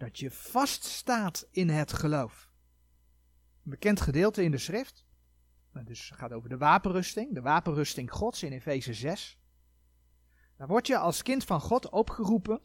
dat 0.00 0.18
je 0.18 0.30
vaststaat 0.30 1.46
in 1.50 1.68
het 1.68 1.92
geloof. 1.92 2.50
Een 3.64 3.70
bekend 3.70 4.00
gedeelte 4.00 4.42
in 4.42 4.50
de 4.50 4.58
schrift. 4.58 5.04
Dus 5.84 6.08
het 6.08 6.18
gaat 6.18 6.32
over 6.32 6.48
de 6.48 6.56
wapenrusting, 6.56 7.34
de 7.34 7.40
wapenrusting 7.40 8.10
Gods 8.10 8.42
in 8.42 8.52
Efeze 8.52 8.94
6. 8.94 9.38
Daar 10.56 10.66
word 10.66 10.86
je 10.86 10.98
als 10.98 11.22
kind 11.22 11.44
van 11.44 11.60
God 11.60 11.88
opgeroepen 11.88 12.60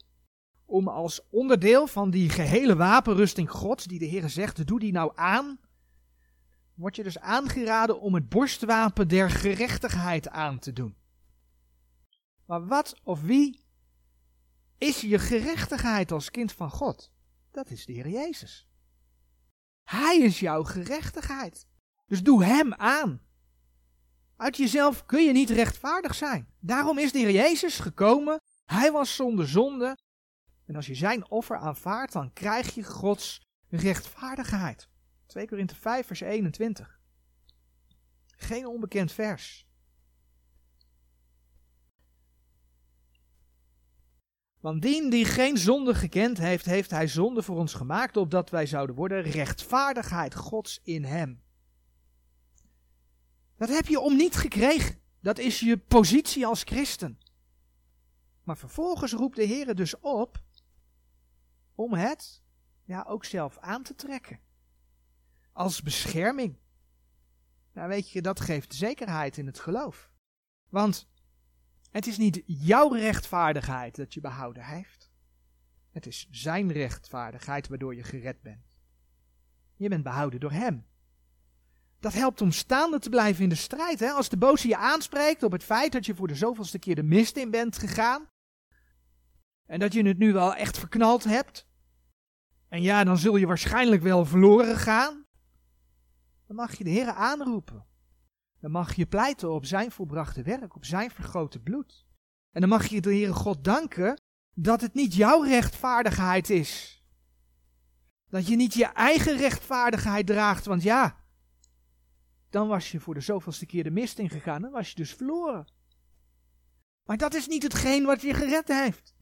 om 0.65 0.87
als 0.87 1.29
onderdeel 1.29 1.87
van 1.87 2.09
die 2.09 2.29
gehele 2.29 2.75
wapenrusting 2.75 3.51
Gods, 3.51 3.85
die 3.85 3.99
de 3.99 4.05
Heer 4.05 4.29
zegt, 4.29 4.67
doe 4.67 4.79
die 4.79 4.91
nou 4.91 5.11
aan, 5.15 5.59
word 6.73 6.95
je 6.95 7.03
dus 7.03 7.19
aangeraden 7.19 7.99
om 7.99 8.13
het 8.13 8.29
borstwapen 8.29 9.07
der 9.07 9.29
gerechtigheid 9.29 10.29
aan 10.29 10.59
te 10.59 10.73
doen. 10.73 10.95
Maar 12.45 12.67
wat 12.67 12.99
of 13.03 13.21
wie 13.21 13.65
is 14.77 15.01
je 15.01 15.19
gerechtigheid 15.19 16.11
als 16.11 16.31
kind 16.31 16.51
van 16.51 16.69
God? 16.69 17.13
Dat 17.55 17.69
is 17.69 17.85
de 17.85 17.93
Heer 17.93 18.09
Jezus. 18.09 18.67
Hij 19.83 20.17
is 20.17 20.39
jouw 20.39 20.63
gerechtigheid. 20.63 21.67
Dus 22.05 22.23
doe 22.23 22.43
Hem 22.43 22.73
aan. 22.73 23.21
Uit 24.35 24.57
jezelf 24.57 25.05
kun 25.05 25.23
je 25.23 25.31
niet 25.31 25.49
rechtvaardig 25.49 26.15
zijn. 26.15 26.47
Daarom 26.59 26.97
is 26.97 27.11
de 27.11 27.19
Heer 27.19 27.31
Jezus 27.31 27.79
gekomen. 27.79 28.41
Hij 28.65 28.91
was 28.91 29.15
zonder 29.15 29.47
zonde. 29.47 29.97
En 30.65 30.75
als 30.75 30.85
je 30.85 30.95
zijn 30.95 31.29
offer 31.29 31.57
aanvaardt, 31.57 32.13
dan 32.13 32.33
krijg 32.33 32.75
je 32.75 32.83
Gods 32.83 33.41
rechtvaardigheid. 33.69 34.89
2 35.25 35.47
Korinthe 35.47 35.75
5, 35.75 36.07
vers 36.07 36.21
21. 36.21 36.99
Geen 38.25 38.65
onbekend 38.65 39.11
vers. 39.11 39.67
Want 44.65 44.81
dien 44.81 45.09
die 45.09 45.25
geen 45.25 45.57
zonde 45.57 45.95
gekend 45.95 46.37
heeft, 46.37 46.65
heeft 46.65 46.91
hij 46.91 47.07
zonde 47.07 47.43
voor 47.43 47.57
ons 47.57 47.73
gemaakt, 47.73 48.17
opdat 48.17 48.49
wij 48.49 48.65
zouden 48.65 48.95
worden 48.95 49.21
rechtvaardigheid 49.21 50.35
Gods 50.35 50.79
in 50.83 51.03
hem. 51.03 51.41
Dat 53.55 53.69
heb 53.69 53.87
je 53.87 53.99
om 53.99 54.15
niet 54.15 54.35
gekregen. 54.35 54.99
Dat 55.19 55.37
is 55.37 55.59
je 55.59 55.77
positie 55.77 56.45
als 56.45 56.63
christen. 56.63 57.19
Maar 58.43 58.57
vervolgens 58.57 59.13
roept 59.13 59.35
de 59.35 59.43
Heer 59.43 59.75
dus 59.75 59.99
op 59.99 60.43
om 61.75 61.93
het 61.93 62.43
ja, 62.83 63.05
ook 63.07 63.25
zelf 63.25 63.57
aan 63.57 63.83
te 63.83 63.95
trekken. 63.95 64.39
Als 65.53 65.81
bescherming. 65.81 66.57
Nou 67.73 67.87
weet 67.87 68.11
je, 68.11 68.21
dat 68.21 68.39
geeft 68.39 68.73
zekerheid 68.73 69.37
in 69.37 69.45
het 69.45 69.59
geloof. 69.59 70.11
Want 70.69 71.07
het 71.95 72.07
is 72.07 72.17
niet 72.17 72.43
jouw 72.45 72.89
rechtvaardigheid 72.93 73.95
dat 73.95 74.13
je 74.13 74.21
behouden 74.21 74.63
heeft. 74.63 75.11
Het 75.91 76.05
is 76.05 76.27
zijn 76.31 76.71
rechtvaardigheid 76.71 77.67
waardoor 77.67 77.95
je 77.95 78.03
gered 78.03 78.41
bent. 78.41 78.65
Je 79.75 79.89
bent 79.89 80.03
behouden 80.03 80.39
door 80.39 80.51
hem. 80.51 80.85
Dat 81.99 82.13
helpt 82.13 82.41
om 82.41 82.51
staande 82.51 82.99
te 82.99 83.09
blijven 83.09 83.43
in 83.43 83.49
de 83.49 83.55
strijd. 83.55 83.99
Hè? 83.99 84.09
Als 84.09 84.29
de 84.29 84.37
boze 84.37 84.67
je 84.67 84.77
aanspreekt 84.77 85.43
op 85.43 85.51
het 85.51 85.63
feit 85.63 85.91
dat 85.91 86.05
je 86.05 86.15
voor 86.15 86.27
de 86.27 86.35
zoveelste 86.35 86.79
keer 86.79 86.95
de 86.95 87.03
mist 87.03 87.37
in 87.37 87.51
bent 87.51 87.77
gegaan. 87.77 88.27
En 89.65 89.79
dat 89.79 89.93
je 89.93 90.07
het 90.07 90.17
nu 90.17 90.33
wel 90.33 90.55
echt 90.55 90.77
verknald 90.77 91.23
hebt. 91.23 91.67
En 92.67 92.81
ja, 92.81 93.03
dan 93.03 93.17
zul 93.17 93.35
je 93.35 93.47
waarschijnlijk 93.47 94.01
wel 94.01 94.25
verloren 94.25 94.77
gaan. 94.77 95.25
Dan 96.47 96.55
mag 96.55 96.77
je 96.77 96.83
de 96.83 96.89
Heer 96.89 97.09
aanroepen. 97.09 97.85
Dan 98.65 98.73
mag 98.73 98.93
je 98.93 99.05
pleiten 99.05 99.51
op 99.51 99.65
zijn 99.65 99.91
volbrachte 99.91 100.41
werk, 100.41 100.75
op 100.75 100.85
zijn 100.85 101.11
vergrote 101.11 101.59
bloed. 101.59 102.05
En 102.51 102.61
dan 102.61 102.69
mag 102.69 102.85
je 102.87 103.01
de 103.01 103.09
Heere 103.09 103.33
God 103.33 103.63
danken 103.63 104.21
dat 104.53 104.81
het 104.81 104.93
niet 104.93 105.13
jouw 105.13 105.41
rechtvaardigheid 105.41 106.49
is. 106.49 107.03
Dat 108.27 108.47
je 108.47 108.55
niet 108.55 108.73
je 108.73 108.85
eigen 108.85 109.37
rechtvaardigheid 109.37 110.27
draagt, 110.27 110.65
want 110.65 110.83
ja, 110.83 111.25
dan 112.49 112.67
was 112.67 112.91
je 112.91 112.99
voor 112.99 113.13
de 113.13 113.21
zoveelste 113.21 113.65
keer 113.65 113.83
de 113.83 113.91
mist 113.91 114.19
ingegaan, 114.19 114.61
dan 114.61 114.71
was 114.71 114.89
je 114.89 114.95
dus 114.95 115.13
verloren. 115.13 115.67
Maar 117.03 117.17
dat 117.17 117.33
is 117.33 117.47
niet 117.47 117.63
hetgeen 117.63 118.05
wat 118.05 118.21
je 118.21 118.33
gered 118.33 118.67
heeft. 118.67 119.15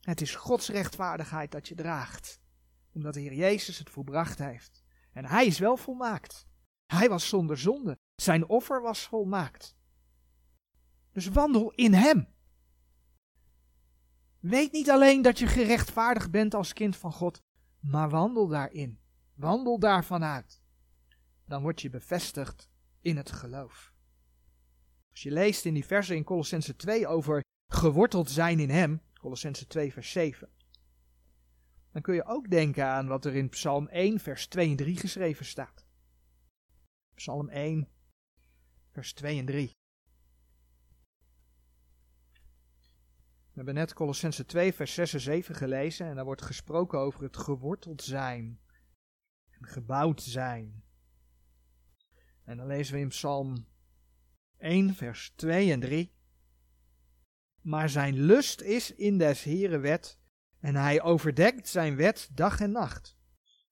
Het 0.00 0.20
is 0.20 0.34
Gods 0.34 0.68
rechtvaardigheid 0.68 1.50
dat 1.50 1.68
je 1.68 1.74
draagt, 1.74 2.40
omdat 2.92 3.14
de 3.14 3.20
Heer 3.20 3.34
Jezus 3.34 3.78
het 3.78 3.90
volbracht 3.90 4.38
heeft. 4.38 4.84
En 5.12 5.24
Hij 5.24 5.46
is 5.46 5.58
wel 5.58 5.76
volmaakt. 5.76 6.46
Hij 6.86 7.08
was 7.08 7.28
zonder 7.28 7.58
zonde. 7.58 7.98
Zijn 8.22 8.48
offer 8.48 8.82
was 8.82 9.06
volmaakt. 9.06 9.76
Dus 11.12 11.28
wandel 11.28 11.72
in 11.72 11.94
Hem. 11.94 12.28
Weet 14.38 14.72
niet 14.72 14.90
alleen 14.90 15.22
dat 15.22 15.38
je 15.38 15.46
gerechtvaardigd 15.46 16.30
bent 16.30 16.54
als 16.54 16.72
kind 16.72 16.96
van 16.96 17.12
God, 17.12 17.38
maar 17.80 18.10
wandel 18.10 18.48
daarin. 18.48 19.00
Wandel 19.34 19.78
daarvan 19.78 20.24
uit. 20.24 20.62
Dan 21.46 21.62
word 21.62 21.80
je 21.80 21.90
bevestigd 21.90 22.68
in 23.00 23.16
het 23.16 23.32
geloof. 23.32 23.92
Als 25.10 25.22
je 25.22 25.30
leest 25.30 25.64
in 25.64 25.74
die 25.74 25.86
versen 25.86 26.16
in 26.16 26.24
Colossense 26.24 26.76
2 26.76 27.06
over 27.06 27.44
geworteld 27.66 28.30
zijn 28.30 28.60
in 28.60 28.70
Hem, 28.70 29.02
Colossense 29.14 29.66
2 29.66 29.92
vers 29.92 30.10
7, 30.10 30.48
dan 31.92 32.02
kun 32.02 32.14
je 32.14 32.24
ook 32.24 32.50
denken 32.50 32.86
aan 32.86 33.06
wat 33.06 33.24
er 33.24 33.34
in 33.34 33.48
Psalm 33.48 33.88
1 33.88 34.20
vers 34.20 34.46
2 34.46 34.70
en 34.70 34.76
3 34.76 34.96
geschreven 34.96 35.44
staat. 35.44 35.86
Psalm 37.14 37.48
1 37.48 37.88
vers 38.92 39.12
2 39.12 39.38
en 39.38 39.46
3. 39.46 39.70
We 43.52 43.58
hebben 43.58 43.74
net 43.74 43.92
Colossense 43.92 44.44
2, 44.44 44.72
vers 44.72 44.94
6 44.94 45.12
en 45.12 45.20
7 45.20 45.54
gelezen 45.54 46.06
en 46.06 46.14
daar 46.14 46.24
wordt 46.24 46.42
gesproken 46.42 46.98
over 46.98 47.22
het 47.22 47.36
geworteld 47.36 48.02
zijn 48.02 48.60
en 49.50 49.66
gebouwd 49.66 50.22
zijn. 50.22 50.84
En 52.44 52.56
dan 52.56 52.66
lezen 52.66 52.94
we 52.94 53.00
in 53.00 53.08
Psalm 53.08 53.66
1, 54.58 54.94
vers 54.94 55.32
2 55.36 55.72
en 55.72 55.80
3. 55.80 56.12
Maar 57.60 57.88
zijn 57.88 58.14
lust 58.14 58.60
is 58.60 58.94
in 58.94 59.18
des 59.18 59.42
Heren 59.42 59.80
wet 59.80 60.20
en 60.60 60.74
hij 60.74 61.02
overdekt 61.02 61.68
zijn 61.68 61.96
wet 61.96 62.28
dag 62.32 62.60
en 62.60 62.70
nacht. 62.72 63.16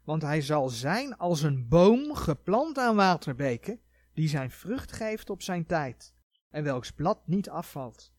Want 0.04 0.22
hij 0.22 0.40
zal 0.40 0.68
zijn 0.68 1.16
als 1.16 1.42
een 1.42 1.68
boom 1.68 2.14
geplant 2.14 2.78
aan 2.78 2.96
waterbeken 2.96 3.80
die 4.20 4.28
zijn 4.28 4.50
vrucht 4.50 4.92
geeft 4.92 5.30
op 5.30 5.42
zijn 5.42 5.66
tijd, 5.66 6.14
en 6.48 6.64
welks 6.64 6.92
blad 6.92 7.26
niet 7.26 7.48
afvalt. 7.48 8.12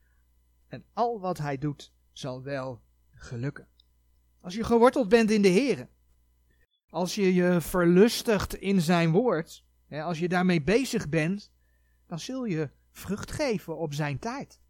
En 0.67 0.85
al 0.93 1.19
wat 1.19 1.37
hij 1.37 1.57
doet, 1.57 1.93
zal 2.11 2.43
wel 2.43 2.81
gelukken. 3.11 3.67
Als 4.39 4.53
je 4.53 4.63
geworteld 4.63 5.09
bent 5.09 5.31
in 5.31 5.41
de 5.41 5.47
Heer, 5.47 5.89
als 6.89 7.15
je 7.15 7.33
je 7.33 7.61
verlustigt 7.61 8.55
in 8.55 8.81
zijn 8.81 9.11
woord, 9.11 9.65
als 9.89 10.19
je 10.19 10.29
daarmee 10.29 10.63
bezig 10.63 11.09
bent, 11.09 11.51
dan 12.07 12.19
zul 12.19 12.45
je 12.45 12.69
vrucht 12.91 13.31
geven 13.31 13.77
op 13.77 13.93
zijn 13.93 14.19
tijd. 14.19 14.61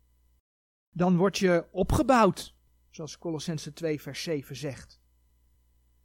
Dan 0.89 1.17
word 1.17 1.37
je 1.37 1.67
opgebouwd, 1.71 2.55
zoals 2.89 3.17
Colossense 3.17 3.73
2 3.73 4.01
vers 4.01 4.23
7 4.23 4.55
zegt. 4.55 5.01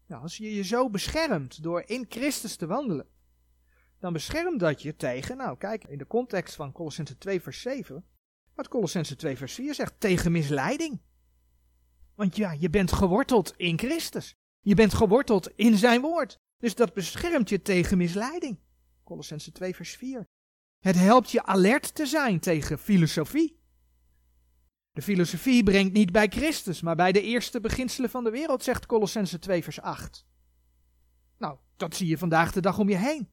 Nou, 0.06 0.22
als 0.22 0.36
je 0.36 0.54
je 0.54 0.64
zo 0.64 0.90
beschermt 0.90 1.62
door 1.62 1.82
in 1.86 2.06
Christus 2.08 2.56
te 2.56 2.66
wandelen, 2.66 3.14
dan 3.98 4.12
beschermt 4.12 4.60
dat 4.60 4.82
je 4.82 4.96
tegen, 4.96 5.36
nou 5.36 5.56
kijk, 5.56 5.84
in 5.84 5.98
de 5.98 6.06
context 6.06 6.54
van 6.54 6.72
Colossense 6.72 7.18
2 7.18 7.40
vers 7.40 7.60
7, 7.60 8.04
wat 8.54 8.68
Colossense 8.68 9.16
2 9.16 9.36
vers 9.36 9.54
4 9.54 9.74
zegt, 9.74 10.00
tegen 10.00 10.32
misleiding. 10.32 11.00
Want 12.14 12.36
ja, 12.36 12.52
je 12.52 12.70
bent 12.70 12.92
geworteld 12.92 13.54
in 13.56 13.78
Christus. 13.78 14.34
Je 14.60 14.74
bent 14.74 14.94
geworteld 14.94 15.50
in 15.54 15.76
zijn 15.76 16.00
woord. 16.00 16.38
Dus 16.58 16.74
dat 16.74 16.94
beschermt 16.94 17.48
je 17.48 17.62
tegen 17.62 17.98
misleiding. 17.98 18.58
Colossense 19.04 19.52
2 19.52 19.74
vers 19.74 19.96
4. 19.96 20.26
Het 20.78 20.96
helpt 20.96 21.30
je 21.30 21.44
alert 21.44 21.94
te 21.94 22.06
zijn 22.06 22.40
tegen 22.40 22.78
filosofie. 22.78 23.60
De 24.92 25.02
filosofie 25.02 25.62
brengt 25.62 25.92
niet 25.92 26.12
bij 26.12 26.28
Christus, 26.28 26.80
maar 26.80 26.96
bij 26.96 27.12
de 27.12 27.22
eerste 27.22 27.60
beginselen 27.60 28.10
van 28.10 28.24
de 28.24 28.30
wereld, 28.30 28.62
zegt 28.62 28.86
Colossense 28.86 29.38
2 29.38 29.62
vers 29.62 29.80
8. 29.80 30.26
Nou, 31.38 31.58
dat 31.76 31.96
zie 31.96 32.06
je 32.06 32.18
vandaag 32.18 32.52
de 32.52 32.60
dag 32.60 32.78
om 32.78 32.88
je 32.88 32.96
heen. 32.96 33.28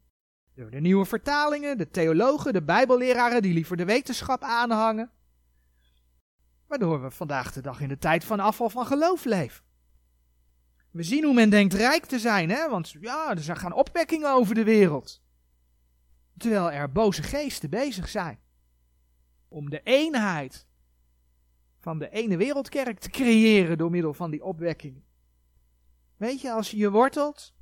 Door 0.55 0.69
de 0.69 0.79
nieuwe 0.79 1.05
vertalingen, 1.05 1.77
de 1.77 1.89
theologen, 1.89 2.53
de 2.53 2.63
bijbelleraren 2.63 3.41
die 3.41 3.53
liever 3.53 3.77
de 3.77 3.85
wetenschap 3.85 4.43
aanhangen. 4.43 5.11
Waardoor 6.67 7.01
we 7.01 7.11
vandaag 7.11 7.53
de 7.53 7.61
dag 7.61 7.81
in 7.81 7.87
de 7.87 7.97
tijd 7.97 8.23
van 8.23 8.39
afval 8.39 8.69
van 8.69 8.85
geloof 8.85 9.25
leven. 9.25 9.65
We 10.91 11.03
zien 11.03 11.23
hoe 11.23 11.33
men 11.33 11.49
denkt 11.49 11.73
rijk 11.73 12.05
te 12.05 12.19
zijn, 12.19 12.49
hè? 12.49 12.69
want 12.69 12.95
ja, 12.99 13.35
er 13.35 13.55
gaan 13.55 13.73
opwekkingen 13.73 14.33
over 14.33 14.55
de 14.55 14.63
wereld. 14.63 15.21
Terwijl 16.37 16.71
er 16.71 16.91
boze 16.91 17.23
geesten 17.23 17.69
bezig 17.69 18.09
zijn 18.09 18.39
om 19.47 19.69
de 19.69 19.81
eenheid 19.83 20.67
van 21.79 21.99
de 21.99 22.09
ene 22.09 22.37
wereldkerk 22.37 22.99
te 22.99 23.09
creëren 23.09 23.77
door 23.77 23.91
middel 23.91 24.13
van 24.13 24.31
die 24.31 24.43
opwekkingen. 24.43 25.05
Weet 26.17 26.41
je, 26.41 26.51
als 26.51 26.71
je 26.71 26.77
je 26.77 26.91
wortelt 26.91 27.53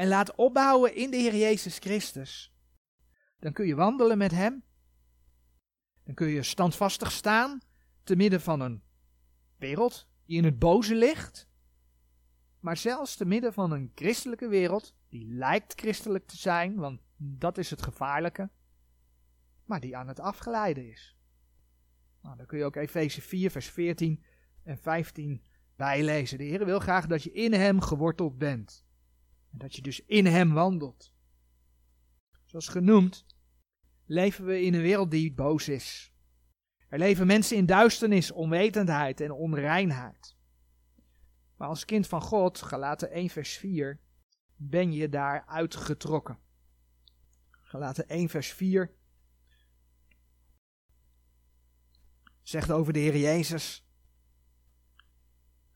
en 0.00 0.08
laat 0.08 0.34
opbouwen 0.34 0.94
in 0.94 1.10
de 1.10 1.16
Heer 1.16 1.36
Jezus 1.36 1.78
Christus, 1.78 2.54
dan 3.38 3.52
kun 3.52 3.66
je 3.66 3.74
wandelen 3.74 4.18
met 4.18 4.30
Hem. 4.30 4.64
Dan 6.04 6.14
kun 6.14 6.26
je 6.26 6.42
standvastig 6.42 7.12
staan 7.12 7.60
te 8.02 8.16
midden 8.16 8.40
van 8.40 8.60
een 8.60 8.82
wereld 9.56 10.08
die 10.24 10.36
in 10.36 10.44
het 10.44 10.58
boze 10.58 10.94
ligt, 10.94 11.48
maar 12.60 12.76
zelfs 12.76 13.16
te 13.16 13.24
midden 13.24 13.52
van 13.52 13.70
een 13.70 13.92
christelijke 13.94 14.48
wereld 14.48 14.94
die 15.08 15.26
lijkt 15.26 15.80
christelijk 15.80 16.26
te 16.26 16.36
zijn, 16.36 16.74
want 16.76 17.00
dat 17.16 17.58
is 17.58 17.70
het 17.70 17.82
gevaarlijke, 17.82 18.50
maar 19.64 19.80
die 19.80 19.96
aan 19.96 20.08
het 20.08 20.20
afgeleiden 20.20 20.90
is. 20.90 21.16
Nou, 22.22 22.36
dan 22.36 22.46
kun 22.46 22.58
je 22.58 22.64
ook 22.64 22.76
Efeze 22.76 23.20
4, 23.20 23.50
vers 23.50 23.70
14 23.70 24.24
en 24.62 24.78
15 24.78 25.44
bijlezen. 25.76 26.38
De 26.38 26.44
Heer 26.44 26.64
wil 26.64 26.78
graag 26.78 27.06
dat 27.06 27.22
je 27.22 27.32
in 27.32 27.52
Hem 27.52 27.80
geworteld 27.80 28.38
bent. 28.38 28.88
En 29.52 29.58
dat 29.58 29.76
je 29.76 29.82
dus 29.82 30.04
in 30.04 30.26
Hem 30.26 30.52
wandelt. 30.52 31.12
Zoals 32.44 32.68
genoemd, 32.68 33.26
leven 34.04 34.44
we 34.44 34.62
in 34.62 34.74
een 34.74 34.82
wereld 34.82 35.10
die 35.10 35.32
boos 35.32 35.68
is. 35.68 36.12
Er 36.88 36.98
leven 36.98 37.26
mensen 37.26 37.56
in 37.56 37.66
duisternis, 37.66 38.30
onwetendheid 38.30 39.20
en 39.20 39.30
onreinheid. 39.30 40.36
Maar 41.56 41.68
als 41.68 41.84
kind 41.84 42.06
van 42.06 42.22
God, 42.22 42.62
Galaten 42.62 43.10
1 43.10 43.28
vers 43.28 43.56
4, 43.56 44.00
ben 44.56 44.92
je 44.92 45.08
daar 45.08 45.46
uitgetrokken. 45.46 46.38
Galaten 47.50 48.08
1 48.08 48.28
vers 48.28 48.52
4 48.52 48.94
zegt 52.42 52.70
over 52.70 52.92
de 52.92 52.98
Heer 52.98 53.16
Jezus, 53.16 53.86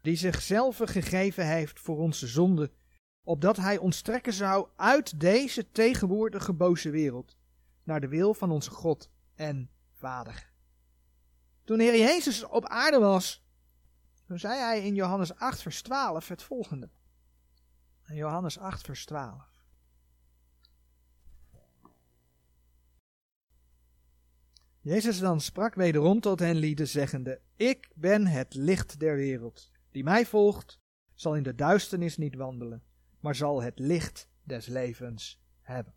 die 0.01 0.17
zichzelf 0.17 0.77
gegeven 0.85 1.47
heeft 1.47 1.81
voor 1.81 1.99
onze 1.99 2.27
zonde, 2.27 2.73
opdat 3.25 3.57
hij 3.57 3.79
ons 3.79 4.01
trekken 4.03 4.33
zou 4.33 4.69
uit 4.77 5.21
deze 5.21 5.71
tegenwoordige 5.71 6.53
boze 6.53 6.91
wereld, 6.91 7.37
naar 7.83 8.01
de 8.01 8.09
wil 8.09 8.35
van 8.35 8.51
onze 8.51 8.71
God 8.71 9.11
en 9.35 9.71
Vader. 9.93 10.53
Toen 11.65 11.79
Heer 11.79 11.99
Jezus 11.99 12.45
op 12.45 12.67
aarde 12.67 12.99
was, 12.99 13.45
toen 14.27 14.39
zei 14.39 14.59
hij 14.59 14.87
in 14.87 14.95
Johannes 14.95 15.35
8 15.35 15.63
vers 15.63 15.83
12 15.83 16.29
het 16.29 16.43
volgende. 16.43 16.91
Johannes 18.07 18.59
8 18.59 18.85
vers 18.85 19.05
12. 19.05 19.55
Jezus 24.81 25.19
dan 25.19 25.41
sprak 25.41 25.75
wederom 25.75 26.21
tot 26.21 26.39
hen 26.39 26.57
lieden, 26.57 26.89
zeggende, 26.89 27.41
Ik 27.57 27.91
ben 27.95 28.27
het 28.27 28.55
licht 28.55 29.01
der 29.01 29.17
wereld. 29.17 29.71
Die 29.91 30.05
mij 30.05 30.27
volgt, 30.27 30.81
zal 31.15 31.37
in 31.37 31.43
de 31.43 31.55
duisternis 31.55 32.17
niet 32.17 32.35
wandelen, 32.35 32.83
maar 33.25 33.35
zal 33.35 33.63
het 33.63 33.79
licht 33.79 34.29
des 34.43 34.67
levens 34.67 35.43
hebben. 35.61 35.95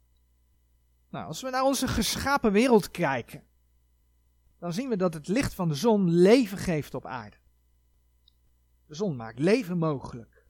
Nou, 1.10 1.26
als 1.26 1.42
we 1.42 1.50
naar 1.50 1.64
onze 1.64 1.88
geschapen 1.88 2.52
wereld 2.52 2.92
kijken, 2.92 3.44
dan 4.60 4.74
zien 4.74 4.90
we 4.90 4.96
dat 4.96 5.14
het 5.14 5.28
licht 5.28 5.54
van 5.54 5.68
de 5.68 5.76
zon 5.76 6.10
leven 6.10 6.58
geeft 6.58 6.94
op 6.94 7.06
aarde. 7.06 7.38
De 8.86 8.96
zon 8.96 9.16
maakt 9.16 9.40
leven 9.40 9.78
mogelijk. 9.78 10.46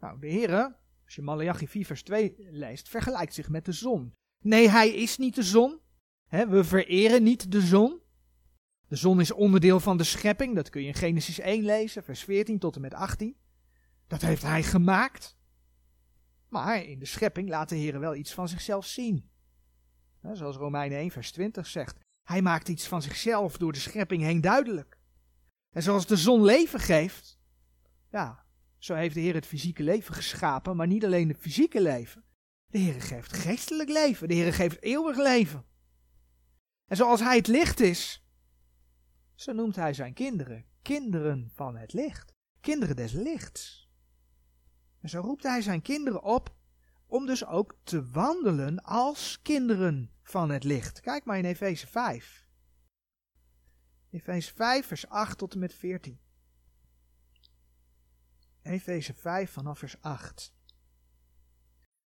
Nou, 0.00 0.20
de 0.20 0.30
Heere, 0.30 0.76
als 1.04 1.14
je 1.14 1.22
Malachi 1.22 1.68
4 1.68 1.86
vers 1.86 2.02
2 2.02 2.34
leest, 2.38 2.88
vergelijkt 2.88 3.34
zich 3.34 3.48
met 3.48 3.64
de 3.64 3.72
zon. 3.72 4.12
Nee, 4.42 4.70
hij 4.70 4.94
is 4.94 5.16
niet 5.16 5.34
de 5.34 5.42
zon, 5.42 5.80
we 6.28 6.64
vereren 6.64 7.22
niet 7.22 7.52
de 7.52 7.60
zon. 7.60 8.00
De 8.88 8.96
zon 8.96 9.20
is 9.20 9.32
onderdeel 9.32 9.80
van 9.80 9.96
de 9.96 10.04
schepping. 10.04 10.54
Dat 10.54 10.70
kun 10.70 10.80
je 10.80 10.88
in 10.88 10.94
Genesis 10.94 11.38
1 11.38 11.64
lezen, 11.64 12.04
vers 12.04 12.24
14 12.24 12.58
tot 12.58 12.74
en 12.74 12.80
met 12.80 12.94
18. 12.94 13.36
Dat 14.06 14.20
heeft 14.20 14.42
hij 14.42 14.62
gemaakt. 14.62 15.35
Maar 16.48 16.84
in 16.84 16.98
de 16.98 17.04
schepping 17.04 17.48
laat 17.48 17.68
de 17.68 17.76
Heer 17.76 18.00
wel 18.00 18.14
iets 18.14 18.34
van 18.34 18.48
zichzelf 18.48 18.86
zien. 18.86 19.30
zoals 20.32 20.56
Romeinen 20.56 20.98
1, 20.98 21.10
vers 21.10 21.32
20 21.32 21.66
zegt. 21.66 21.98
Hij 22.22 22.42
maakt 22.42 22.68
iets 22.68 22.86
van 22.86 23.02
zichzelf 23.02 23.56
door 23.56 23.72
de 23.72 23.78
schepping 23.78 24.22
heen 24.22 24.40
duidelijk. 24.40 24.98
En 25.70 25.82
zoals 25.82 26.06
de 26.06 26.16
zon 26.16 26.44
leven 26.44 26.80
geeft, 26.80 27.38
ja, 28.10 28.44
zo 28.78 28.94
heeft 28.94 29.14
de 29.14 29.20
Heer 29.20 29.34
het 29.34 29.46
fysieke 29.46 29.82
leven 29.82 30.14
geschapen, 30.14 30.76
maar 30.76 30.86
niet 30.86 31.04
alleen 31.04 31.28
het 31.28 31.38
fysieke 31.38 31.82
leven. 31.82 32.24
De 32.66 32.78
Heer 32.78 33.02
geeft 33.02 33.32
geestelijk 33.32 33.88
leven, 33.88 34.28
de 34.28 34.34
Heer 34.34 34.52
geeft 34.52 34.82
eeuwig 34.82 35.16
leven. 35.16 35.64
En 36.86 36.96
zoals 36.96 37.20
hij 37.20 37.36
het 37.36 37.46
licht 37.46 37.80
is, 37.80 38.26
zo 39.34 39.52
noemt 39.52 39.76
hij 39.76 39.94
zijn 39.94 40.14
kinderen 40.14 40.66
kinderen 40.86 41.50
van 41.54 41.76
het 41.76 41.92
licht, 41.92 42.32
kinderen 42.60 42.96
des 42.96 43.12
lichts. 43.12 43.85
En 45.06 45.12
zo 45.12 45.20
roept 45.20 45.42
hij 45.42 45.62
zijn 45.62 45.82
kinderen 45.82 46.22
op 46.22 46.54
om 47.06 47.26
dus 47.26 47.46
ook 47.46 47.76
te 47.82 48.10
wandelen 48.10 48.82
als 48.82 49.42
kinderen 49.42 50.10
van 50.22 50.50
het 50.50 50.64
licht. 50.64 51.00
Kijk 51.00 51.24
maar 51.24 51.38
in 51.38 51.44
Efeze 51.44 51.86
5. 51.86 52.46
Efeze 54.10 54.54
5, 54.54 54.86
vers 54.86 55.08
8 55.08 55.38
tot 55.38 55.52
en 55.52 55.58
met 55.58 55.74
14. 55.74 56.20
Efeze 58.62 59.14
5 59.14 59.50
vanaf 59.50 59.78
vers 59.78 60.00
8. 60.00 60.54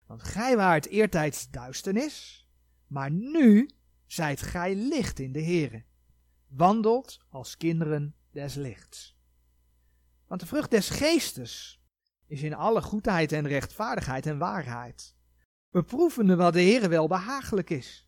Want 0.05 0.23
gij 0.23 0.55
waart 0.55 0.87
eertijds 0.87 1.49
duisternis, 1.49 2.47
maar 2.87 3.11
nu 3.11 3.69
zijt 4.05 4.41
gij 4.41 4.75
licht 4.75 5.19
in 5.19 5.31
de 5.31 5.43
Heere. 5.43 5.83
Wandelt 6.47 7.19
als 7.29 7.57
kinderen 7.57 8.15
des 8.31 8.55
lichts. 8.55 9.17
Want 10.27 10.41
de 10.41 10.47
vrucht 10.47 10.71
des 10.71 10.89
geestes 10.89 11.81
is 12.27 12.41
in 12.41 12.53
alle 12.53 12.81
goedheid 12.81 13.31
en 13.31 13.47
rechtvaardigheid 13.47 14.25
en 14.25 14.37
waarheid. 14.37 15.15
Beproevende 15.69 16.35
wat 16.35 16.53
de 16.53 16.61
Heere 16.61 16.87
wel 16.87 17.07
behagelijk 17.07 17.69
is. 17.69 18.07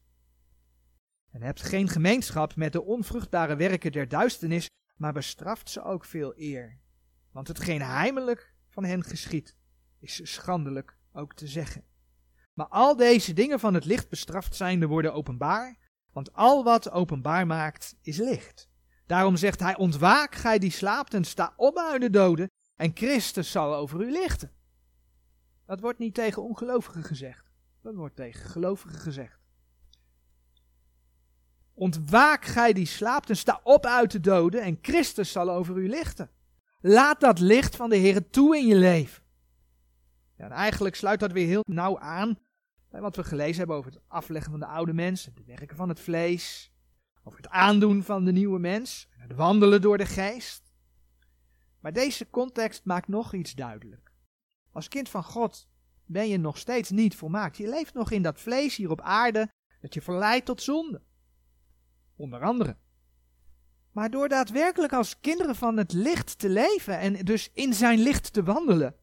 En 1.32 1.42
hebt 1.42 1.62
geen 1.62 1.88
gemeenschap 1.88 2.56
met 2.56 2.72
de 2.72 2.84
onvruchtbare 2.84 3.56
werken 3.56 3.92
der 3.92 4.08
duisternis, 4.08 4.68
maar 4.96 5.14
bestraft 5.14 5.70
ze 5.70 5.84
ook 5.84 6.06
veel 6.06 6.34
eer. 6.36 6.80
Want 7.32 7.48
hetgeen 7.48 7.82
heimelijk 7.82 8.54
van 8.70 8.84
hen 8.84 9.04
geschiet, 9.04 9.56
is 10.00 10.34
schandelijk 10.34 10.98
ook 11.14 11.34
te 11.34 11.48
zeggen. 11.48 11.84
Maar 12.54 12.68
al 12.68 12.96
deze 12.96 13.34
dingen 13.34 13.60
van 13.60 13.74
het 13.74 13.86
licht 13.86 14.10
bestraft 14.10 14.56
zijnde 14.56 14.86
worden 14.86 15.14
openbaar, 15.14 15.78
want 16.12 16.34
al 16.34 16.64
wat 16.64 16.92
openbaar 16.92 17.48
maakt 17.48 17.96
is 18.02 18.18
licht. 18.18 18.70
Daarom 19.06 19.36
zegt 19.36 19.60
hij: 19.60 19.78
Ontwaak, 19.78 20.36
gij 20.36 20.60
die 20.60 20.72
slaapt, 20.72 21.14
en 21.14 21.24
sta 21.24 21.54
op 21.56 21.78
uit 21.78 22.02
de 22.02 22.10
doden, 22.10 22.50
en 22.80 22.92
Christus 22.94 23.52
zal 23.52 23.76
over 23.76 24.02
u 24.02 24.12
lichten. 24.12 24.52
Dat 25.66 25.80
wordt 25.80 26.00
niet 26.00 26.14
tegen 26.14 26.44
ongelovigen 26.44 27.04
gezegd, 27.04 27.52
dat 27.82 27.96
wordt 27.96 28.16
tegen 28.16 28.50
gelovigen 28.50 29.00
gezegd. 29.00 29.40
Ontwaak, 31.74 32.46
gij 32.46 32.74
die 32.74 32.86
slaapt, 32.86 33.30
en 33.30 33.38
sta 33.38 33.60
op 33.64 33.86
uit 33.86 34.12
de 34.12 34.20
doden, 34.20 34.62
en 34.62 34.80
Christus 34.82 35.32
zal 35.32 35.52
over 35.52 35.78
u 35.78 35.90
lichten. 35.90 36.30
Laat 36.82 37.20
dat 37.20 37.40
licht 37.40 37.76
van 37.76 37.90
de 37.90 37.96
Heer 37.96 38.30
toe 38.30 38.58
in 38.58 38.68
je 38.68 38.76
leven. 38.76 39.24
Ja, 40.38 40.46
en 40.46 40.52
eigenlijk 40.52 40.96
sluit 40.96 41.20
dat 41.20 41.32
weer 41.32 41.48
heel 41.48 41.64
nauw 41.68 42.00
aan 42.00 42.40
wat 42.90 43.16
we 43.16 43.24
gelezen 43.24 43.58
hebben 43.58 43.76
over 43.76 43.92
het 43.92 44.02
afleggen 44.08 44.52
van 44.52 44.60
de 44.60 44.66
oude 44.66 44.94
mens, 44.94 45.26
het 45.26 45.46
werken 45.46 45.78
van 45.78 45.90
het 45.90 46.00
vlees, 46.00 46.72
over 47.24 47.40
het 47.40 47.50
aandoen 47.50 48.04
van 48.04 48.26
de 48.26 48.32
nieuwe 48.32 48.60
mens, 48.60 49.08
het 49.10 49.36
wandelen 49.36 49.82
door 49.82 49.98
de 49.98 50.06
geest. 50.06 50.69
Maar 51.80 51.94
deze 51.94 52.30
context 52.30 52.86
maakt 52.86 53.08
nog 53.08 53.34
iets 53.34 53.56
duidelijk. 53.56 54.12
Als 54.72 54.88
kind 54.88 55.10
van 55.10 55.24
God 55.24 55.70
ben 56.06 56.28
je 56.28 56.38
nog 56.38 56.58
steeds 56.58 56.90
niet 56.90 57.16
volmaakt. 57.16 57.58
Je 57.58 57.68
leeft 57.68 57.94
nog 57.94 58.12
in 58.12 58.22
dat 58.22 58.40
vlees 58.40 58.76
hier 58.76 58.92
op 58.92 59.02
aarde 59.02 59.50
dat 59.82 59.94
je 59.94 60.02
verleidt 60.02 60.46
tot 60.46 60.62
zonde. 60.62 61.02
Onder 62.16 62.42
andere. 62.42 62.78
Maar 63.92 64.10
door 64.10 64.30
daadwerkelijk 64.30 64.94
als 64.94 65.20
kinderen 65.20 65.56
van 65.56 65.78
het 65.78 65.94
licht 65.94 66.40
te 66.40 66.50
leven 66.50 67.00
en 67.00 67.26
dus 67.26 67.52
in 67.54 67.74
zijn 67.74 68.00
licht 68.00 68.34
te 68.34 68.44
wandelen, 68.44 68.96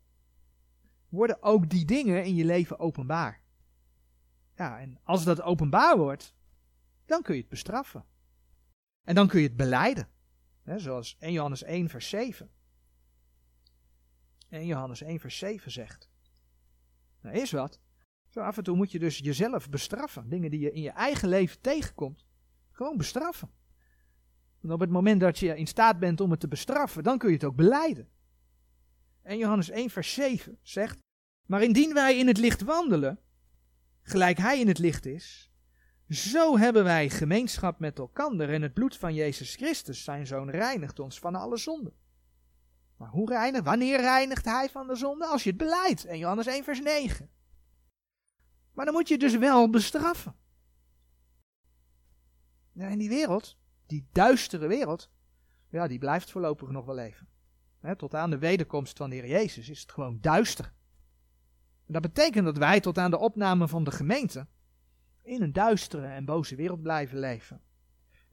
worden 1.09 1.43
ook 1.43 1.69
die 1.69 1.85
dingen 1.85 2.25
in 2.25 2.35
je 2.35 2.45
leven 2.45 2.79
openbaar. 2.79 3.43
Ja, 4.57 4.79
en 4.81 5.01
als 5.03 5.25
dat 5.25 5.43
openbaar 5.43 5.99
wordt, 5.99 6.35
dan 7.07 7.23
kun 7.23 7.35
je 7.35 7.41
het 7.41 7.51
bestraffen. 7.51 8.05
En 9.05 9.15
dan 9.15 9.29
kun 9.29 9.41
je 9.41 9.47
het 9.47 9.57
beleiden. 9.57 10.09
Zoals 10.77 11.17
1 11.19 11.33
Johannes 11.33 11.63
1 11.63 11.89
vers 11.89 12.09
7. 12.09 12.51
1 14.49 14.67
Johannes 14.67 15.03
1 15.03 15.21
vers 15.21 15.39
7 15.39 15.71
zegt. 15.71 16.11
Nou, 17.21 17.37
is 17.37 17.51
wat. 17.51 17.81
Zo 18.29 18.41
af 18.41 18.57
en 18.57 18.65
toe 18.65 18.77
moet 18.77 18.93
je 18.93 18.99
dus 18.99 19.19
jezelf 19.19 19.71
bestraffen. 19.71 20.29
Dingen 20.29 20.51
die 20.51 20.61
je 20.61 20.73
in 20.73 20.83
je 20.83 20.91
eigen 20.91 21.29
leven 21.29 21.61
tegenkomt. 21.61 22.25
Gewoon 22.73 22.97
bestraffen. 22.97 23.51
En 24.63 24.73
op 24.73 24.81
het 24.81 24.91
moment 24.91 25.21
dat 25.21 25.39
je 25.39 25.57
in 25.57 25.67
staat 25.67 25.99
bent 25.99 26.21
om 26.21 26.31
het 26.31 26.41
te 26.41 26.49
bestraffen, 26.49 27.03
dan 27.03 27.19
kun 27.19 27.29
je 27.29 27.35
het 27.35 27.45
ook 27.45 27.57
beleiden. 27.57 28.09
1 29.23 29.39
Johannes 29.39 29.71
1 29.71 29.91
vers 29.91 30.13
7 30.13 30.59
zegt. 30.63 30.99
Maar 31.47 31.63
indien 31.63 31.95
wij 31.95 32.19
in 32.19 32.27
het 32.27 32.39
licht 32.39 32.63
wandelen, 32.63 33.21
gelijk 34.03 34.39
hij 34.39 34.61
in 34.61 34.69
het 34.69 34.79
licht 34.79 35.07
is, 35.07 35.51
zo 36.09 36.59
hebben 36.59 36.85
wij 36.85 37.11
gemeenschap 37.11 37.79
met 37.79 37.99
elkander 37.99 38.53
en 38.53 38.63
het 38.63 38.75
bloed 38.75 38.97
van 38.97 39.15
Jezus 39.15 39.55
Christus, 39.55 40.05
zijn 40.05 40.27
zoon, 40.27 40.51
reinigt 40.51 40.99
ons 40.99 41.19
van 41.19 41.35
alle 41.35 41.57
zonden. 41.57 41.93
Maar 42.97 43.09
hoe 43.09 43.29
reinigt? 43.29 43.65
Wanneer 43.65 44.01
reinigt 44.01 44.45
hij 44.45 44.69
van 44.69 44.87
de 44.87 44.95
zonde? 44.95 45.27
Als 45.27 45.43
je 45.43 45.49
het 45.49 45.59
beleidt. 45.59 46.05
En 46.05 46.19
Johannes 46.19 46.47
1 46.47 46.65
vers 46.65 46.81
9. 46.81 47.31
Maar 48.73 48.85
dan 48.85 48.95
moet 48.95 49.09
je 49.09 49.19
dus 49.19 49.37
wel 49.37 49.71
bestraffen. 49.71 50.35
In 52.73 52.99
die 52.99 53.09
wereld, 53.09 53.57
die 53.87 54.09
duistere 54.13 54.67
wereld, 54.67 55.11
ja, 55.71 55.87
die 55.87 55.99
blijft 55.99 56.31
voorlopig 56.31 56.69
nog 56.71 56.85
wel 56.85 56.99
even. 56.99 57.29
tot 57.97 58.15
aan 58.15 58.31
de 58.31 58.39
wederkomst 58.39 58.97
van 58.97 59.11
de 59.11 59.17
Heer 59.17 59.27
Jezus 59.27 59.69
is 59.69 59.81
het 59.81 59.93
gewoon 59.93 60.19
duister. 60.21 60.73
Dat 61.87 62.03
betekent 62.03 62.45
dat 62.45 62.59
wij 62.59 62.81
tot 62.81 62.99
aan 62.99 63.11
de 63.11 63.19
opname 63.19 63.69
van 63.69 63.85
de 63.85 63.91
gemeente 63.91 64.47
in 65.23 65.43
een 65.43 65.53
duistere 65.53 66.07
en 66.07 66.25
boze 66.25 66.57
wereld 66.57 66.83
blijven 66.83 67.19
leven. 67.19 67.61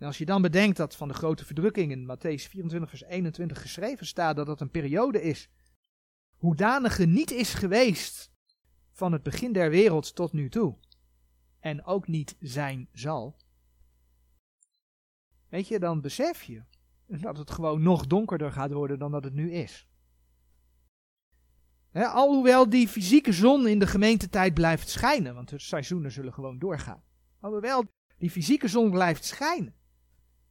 En 0.03 0.09
als 0.09 0.17
je 0.17 0.25
dan 0.25 0.41
bedenkt 0.41 0.77
dat 0.77 0.95
van 0.95 1.07
de 1.07 1.13
grote 1.13 1.45
verdrukking 1.45 1.91
in 1.91 2.05
Matthäus 2.05 2.49
24, 2.49 2.89
vers 2.89 3.03
21 3.03 3.61
geschreven 3.61 4.05
staat 4.05 4.35
dat 4.35 4.45
dat 4.45 4.61
een 4.61 4.71
periode 4.71 5.21
is, 5.21 5.49
hoedanige 6.35 7.05
niet 7.05 7.31
is 7.31 7.53
geweest 7.53 8.31
van 8.91 9.11
het 9.11 9.23
begin 9.23 9.53
der 9.53 9.69
wereld 9.69 10.15
tot 10.15 10.33
nu 10.33 10.49
toe. 10.49 10.77
en 11.59 11.85
ook 11.85 12.07
niet 12.07 12.35
zijn 12.39 12.89
zal. 12.91 13.37
Weet 15.49 15.67
je, 15.67 15.79
dan 15.79 16.01
besef 16.01 16.43
je 16.43 16.63
dat 17.05 17.37
het 17.37 17.51
gewoon 17.51 17.81
nog 17.81 18.07
donkerder 18.07 18.51
gaat 18.51 18.71
worden 18.71 18.99
dan 18.99 19.11
dat 19.11 19.23
het 19.23 19.33
nu 19.33 19.51
is. 19.51 19.87
Alhoewel 21.93 22.69
die 22.69 22.87
fysieke 22.87 23.33
zon 23.33 23.67
in 23.67 23.79
de 23.79 23.87
gemeentetijd 23.87 24.53
blijft 24.53 24.89
schijnen, 24.89 25.35
want 25.35 25.49
de 25.49 25.59
seizoenen 25.59 26.11
zullen 26.11 26.33
gewoon 26.33 26.59
doorgaan. 26.59 27.03
Alhoewel 27.39 27.85
die 28.17 28.31
fysieke 28.31 28.67
zon 28.67 28.91
blijft 28.91 29.25
schijnen, 29.25 29.81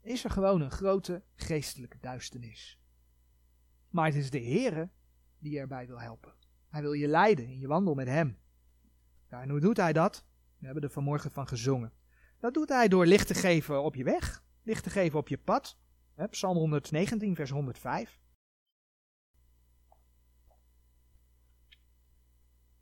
is 0.02 0.24
er 0.24 0.30
gewoon 0.30 0.60
een 0.60 0.70
grote 0.70 1.22
geestelijke 1.34 1.98
duisternis. 2.00 2.78
Maar 3.88 4.06
het 4.06 4.14
is 4.14 4.30
de 4.30 4.42
Heere 4.42 4.90
die 5.38 5.58
erbij 5.58 5.86
wil 5.86 6.00
helpen. 6.00 6.34
Hij 6.68 6.80
wil 6.80 6.92
je 6.92 7.08
leiden 7.08 7.44
in 7.44 7.58
je 7.58 7.66
wandel 7.66 7.94
met 7.94 8.06
Hem. 8.06 8.38
Ja, 9.30 9.42
en 9.42 9.48
hoe 9.48 9.60
doet 9.60 9.76
Hij 9.76 9.92
dat? 9.92 10.24
We 10.58 10.64
hebben 10.64 10.82
er 10.82 10.90
vanmorgen 10.90 11.30
van 11.30 11.48
gezongen. 11.48 11.92
Dat 12.38 12.54
doet 12.54 12.68
Hij 12.68 12.88
door 12.88 13.06
licht 13.06 13.26
te 13.26 13.34
geven 13.34 13.82
op 13.82 13.94
je 13.94 14.04
weg, 14.04 14.44
licht 14.62 14.82
te 14.82 14.90
geven 14.90 15.18
op 15.18 15.28
je 15.28 15.38
pad. 15.38 15.78
Psalm 16.30 16.56
119, 16.56 17.34
vers 17.34 17.50
105. 17.50 18.20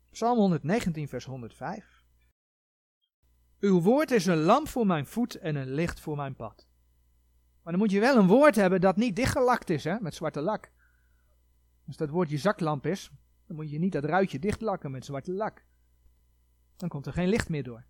Psalm 0.09 0.37
119, 0.37 1.07
vers 1.07 1.25
105. 1.25 2.03
Uw 3.59 3.81
woord 3.81 4.11
is 4.11 4.25
een 4.25 4.37
lamp 4.41 4.67
voor 4.67 4.85
mijn 4.85 5.05
voet 5.05 5.35
en 5.35 5.55
een 5.55 5.71
licht 5.71 5.99
voor 5.99 6.15
mijn 6.15 6.35
pad. 6.35 6.67
Maar 7.63 7.73
dan 7.73 7.81
moet 7.81 7.91
je 7.91 7.99
wel 7.99 8.17
een 8.17 8.27
woord 8.27 8.55
hebben 8.55 8.81
dat 8.81 8.95
niet 8.95 9.15
dichtgelakt 9.15 9.69
is, 9.69 9.83
hè, 9.83 9.99
met 9.99 10.15
zwarte 10.15 10.41
lak. 10.41 10.71
Als 11.87 11.97
dat 11.97 12.09
woord 12.09 12.29
je 12.29 12.37
zaklamp 12.37 12.85
is, 12.85 13.11
dan 13.47 13.55
moet 13.55 13.69
je 13.69 13.79
niet 13.79 13.91
dat 13.91 14.05
ruitje 14.05 14.39
dichtlakken 14.39 14.91
met 14.91 15.05
zwarte 15.05 15.31
lak. 15.31 15.65
Dan 16.75 16.89
komt 16.89 17.05
er 17.05 17.13
geen 17.13 17.27
licht 17.27 17.49
meer 17.49 17.63
door. 17.63 17.85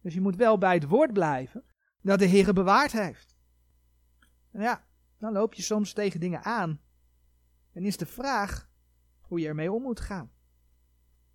Dus 0.00 0.14
je 0.14 0.20
moet 0.20 0.36
wel 0.36 0.58
bij 0.58 0.74
het 0.74 0.84
woord 0.84 1.12
blijven 1.12 1.64
dat 2.02 2.18
de 2.18 2.24
Heer 2.24 2.52
bewaard 2.52 2.92
heeft. 2.92 3.36
En 4.50 4.62
ja, 4.62 4.86
dan 5.18 5.32
loop 5.32 5.54
je 5.54 5.62
soms 5.62 5.92
tegen 5.92 6.20
dingen 6.20 6.42
aan. 6.42 6.80
En 7.72 7.84
is 7.84 7.96
de 7.96 8.06
vraag 8.06 8.70
hoe 9.20 9.40
je 9.40 9.46
ermee 9.46 9.72
om 9.72 9.82
moet 9.82 10.00
gaan. 10.00 10.30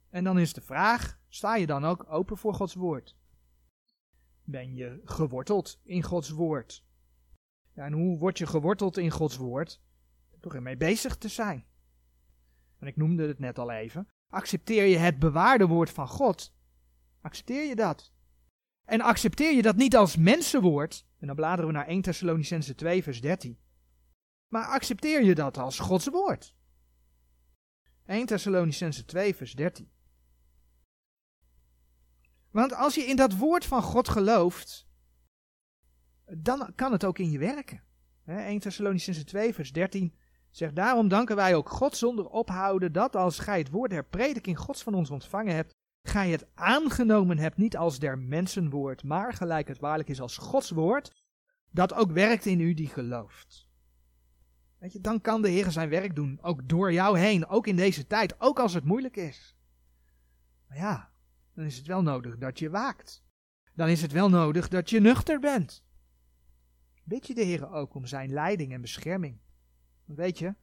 En 0.09 0.23
dan 0.23 0.39
is 0.39 0.53
de 0.53 0.61
vraag, 0.61 1.19
sta 1.27 1.55
je 1.55 1.65
dan 1.65 1.85
ook 1.85 2.05
open 2.09 2.37
voor 2.37 2.53
Gods 2.53 2.73
woord? 2.73 3.17
Ben 4.43 4.75
je 4.75 5.01
geworteld 5.03 5.79
in 5.83 6.03
Gods 6.03 6.29
woord? 6.29 6.85
En 7.73 7.93
hoe 7.93 8.17
word 8.17 8.37
je 8.37 8.45
geworteld 8.45 8.97
in 8.97 9.11
Gods 9.11 9.37
woord? 9.37 9.81
Door 10.39 10.53
ermee 10.53 10.77
bezig 10.77 11.17
te 11.17 11.27
zijn. 11.27 11.65
En 12.79 12.87
ik 12.87 12.95
noemde 12.95 13.27
het 13.27 13.39
net 13.39 13.59
al 13.59 13.71
even. 13.71 14.07
Accepteer 14.29 14.85
je 14.85 14.97
het 14.97 15.19
bewaarde 15.19 15.67
woord 15.67 15.89
van 15.89 16.07
God? 16.07 16.53
Accepteer 17.21 17.67
je 17.67 17.75
dat? 17.75 18.11
En 18.85 19.01
accepteer 19.01 19.55
je 19.55 19.61
dat 19.61 19.75
niet 19.75 19.95
als 19.95 20.17
mensenwoord? 20.17 21.05
En 21.19 21.27
dan 21.27 21.35
bladeren 21.35 21.67
we 21.67 21.77
naar 21.77 21.87
1 21.87 22.01
Thessalonicense 22.01 22.75
2 22.75 23.03
vers 23.03 23.21
13. 23.21 23.59
Maar 24.47 24.65
accepteer 24.65 25.23
je 25.23 25.35
dat 25.35 25.57
als 25.57 25.79
Gods 25.79 26.07
woord? 26.07 26.55
1 28.05 28.25
Thessalonicense 28.25 29.05
2 29.05 29.35
vers 29.35 29.53
13. 29.53 29.91
Want 32.51 32.73
als 32.73 32.95
je 32.95 33.01
in 33.01 33.15
dat 33.15 33.37
woord 33.37 33.65
van 33.65 33.81
God 33.81 34.09
gelooft, 34.09 34.87
dan 36.27 36.71
kan 36.75 36.91
het 36.91 37.05
ook 37.05 37.19
in 37.19 37.31
je 37.31 37.39
werken. 37.39 37.81
1 38.25 38.59
Thessalonicense 38.59 39.23
2 39.23 39.53
vers 39.53 39.71
13 39.71 40.13
zegt, 40.49 40.75
daarom 40.75 41.07
danken 41.07 41.35
wij 41.35 41.55
ook 41.55 41.69
God 41.69 41.97
zonder 41.97 42.27
ophouden 42.27 42.91
dat 42.91 43.15
als 43.15 43.39
gij 43.39 43.57
het 43.57 43.69
woord 43.69 43.89
der 43.89 44.05
prediking 44.05 44.59
Gods 44.59 44.83
van 44.83 44.93
ons 44.93 45.09
ontvangen 45.09 45.55
hebt, 45.55 45.71
gij 46.07 46.29
het 46.29 46.45
aangenomen 46.53 47.37
hebt 47.37 47.57
niet 47.57 47.77
als 47.77 47.99
der 47.99 48.17
mensenwoord, 48.19 49.03
maar 49.03 49.33
gelijk 49.33 49.67
het 49.67 49.79
waarlijk 49.79 50.09
is 50.09 50.21
als 50.21 50.37
Gods 50.37 50.69
woord, 50.69 51.23
dat 51.71 51.93
ook 51.93 52.11
werkt 52.11 52.45
in 52.45 52.59
u 52.59 52.73
die 52.73 52.87
gelooft. 52.87 53.67
Weet 54.77 54.93
je, 54.93 55.01
dan 55.01 55.21
kan 55.21 55.41
de 55.41 55.49
Heer 55.49 55.71
zijn 55.71 55.89
werk 55.89 56.15
doen, 56.15 56.39
ook 56.41 56.69
door 56.69 56.93
jou 56.93 57.19
heen, 57.19 57.47
ook 57.47 57.67
in 57.67 57.75
deze 57.75 58.07
tijd, 58.07 58.41
ook 58.41 58.59
als 58.59 58.73
het 58.73 58.83
moeilijk 58.83 59.15
is. 59.15 59.55
Maar 60.67 60.77
ja, 60.77 61.11
dan 61.53 61.65
is 61.65 61.77
het 61.77 61.87
wel 61.87 62.01
nodig 62.01 62.37
dat 62.37 62.59
je 62.59 62.69
waakt. 62.69 63.23
Dan 63.75 63.87
is 63.87 64.01
het 64.01 64.11
wel 64.11 64.29
nodig 64.29 64.67
dat 64.67 64.89
je 64.89 64.99
nuchter 64.99 65.39
bent. 65.39 65.83
Bid 67.03 67.27
je 67.27 67.33
de 67.33 67.43
Heer 67.43 67.71
ook 67.71 67.93
om 67.93 68.05
zijn 68.05 68.33
leiding 68.33 68.73
en 68.73 68.81
bescherming. 68.81 69.39
weet 70.05 70.39
je, 70.39 70.55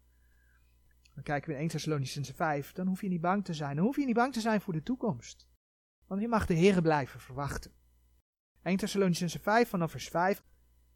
dan 1.14 1.22
kijken 1.22 1.48
we 1.48 1.54
in 1.54 1.60
1 1.60 1.68
Thessalonicense 1.68 2.34
5, 2.34 2.72
dan 2.72 2.86
hoef 2.86 3.00
je 3.00 3.08
niet 3.08 3.20
bang 3.20 3.44
te 3.44 3.54
zijn. 3.54 3.76
Dan 3.76 3.84
hoef 3.84 3.96
je 3.96 4.04
niet 4.04 4.14
bang 4.14 4.32
te 4.32 4.40
zijn 4.40 4.60
voor 4.60 4.72
de 4.72 4.82
toekomst. 4.82 5.48
Want 6.06 6.20
je 6.20 6.28
mag 6.28 6.46
de 6.46 6.54
Heer 6.54 6.82
blijven 6.82 7.20
verwachten. 7.20 7.72
1 8.62 8.76
Thessalonicense 8.76 9.38
5 9.38 9.68
vanaf 9.68 9.90
vers 9.90 10.08
5. 10.08 10.42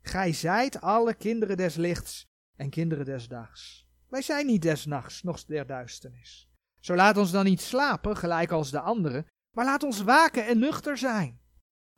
Gij 0.03 0.33
zijt 0.33 0.81
alle 0.81 1.15
kinderen 1.15 1.57
des 1.57 1.75
lichts 1.75 2.27
en 2.57 2.71
kinderen 2.71 3.05
des 3.05 3.29
dags. 3.29 3.89
Wij 4.09 4.23
zijn 4.23 4.47
niet 4.47 4.63
des 4.63 4.85
nachts, 4.85 5.23
nog 5.23 5.45
der 5.45 5.67
duisternis. 5.67 6.49
Zo 6.81 6.95
laat 6.95 7.17
ons 7.17 7.31
dan 7.31 7.45
niet 7.45 7.61
slapen, 7.61 8.17
gelijk 8.17 8.51
als 8.51 8.71
de 8.71 8.81
anderen, 8.81 9.27
maar 9.51 9.65
laat 9.65 9.83
ons 9.83 10.03
waken 10.03 10.47
en 10.47 10.59
nuchter 10.59 10.99
zijn. 10.99 11.41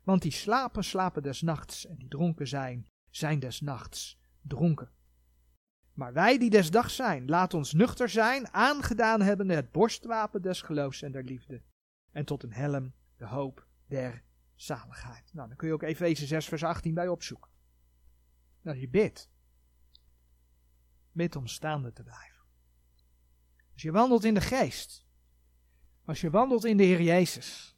Want 0.03 0.21
die 0.21 0.31
slapen, 0.31 0.83
slapen 0.83 1.23
des 1.23 1.41
nachts, 1.41 1.85
en 1.85 1.97
die 1.97 2.07
dronken 2.07 2.47
zijn, 2.47 2.87
zijn 3.17 3.39
des 3.39 3.61
nachts 3.61 4.19
dronken. 4.41 4.91
Maar 5.93 6.13
wij 6.13 6.37
die 6.37 6.49
des 6.49 6.71
dags 6.71 6.95
zijn, 6.95 7.29
laat 7.29 7.53
ons 7.53 7.73
nuchter 7.73 8.09
zijn, 8.09 8.53
aangedaan 8.53 9.21
hebben 9.21 9.49
het 9.49 9.71
borstwapen 9.71 10.41
des 10.41 10.61
geloofs 10.61 11.01
en 11.01 11.11
der 11.11 11.23
liefde. 11.23 11.61
En 12.11 12.25
tot 12.25 12.43
een 12.43 12.53
helm 12.53 12.93
de 13.15 13.25
hoop 13.25 13.67
der 13.85 14.23
zaligheid. 14.55 15.33
Nou, 15.33 15.47
dan 15.47 15.57
kun 15.57 15.67
je 15.67 15.73
ook 15.73 15.83
Efeze 15.83 16.25
6 16.25 16.45
vers 16.45 16.63
18 16.63 16.93
bij 16.93 17.07
opzoeken. 17.07 17.51
Dat 18.61 18.79
je 18.79 18.89
bidt. 18.89 19.29
Bid 21.11 21.35
om 21.35 21.47
staande 21.47 21.93
te 21.93 22.03
blijven. 22.03 22.41
Als 23.73 23.81
je 23.81 23.91
wandelt 23.91 24.23
in 24.23 24.33
de 24.33 24.41
geest. 24.41 25.05
Als 26.05 26.21
je 26.21 26.29
wandelt 26.29 26.65
in 26.65 26.77
de 26.77 26.83
Heer 26.83 27.01
Jezus. 27.01 27.75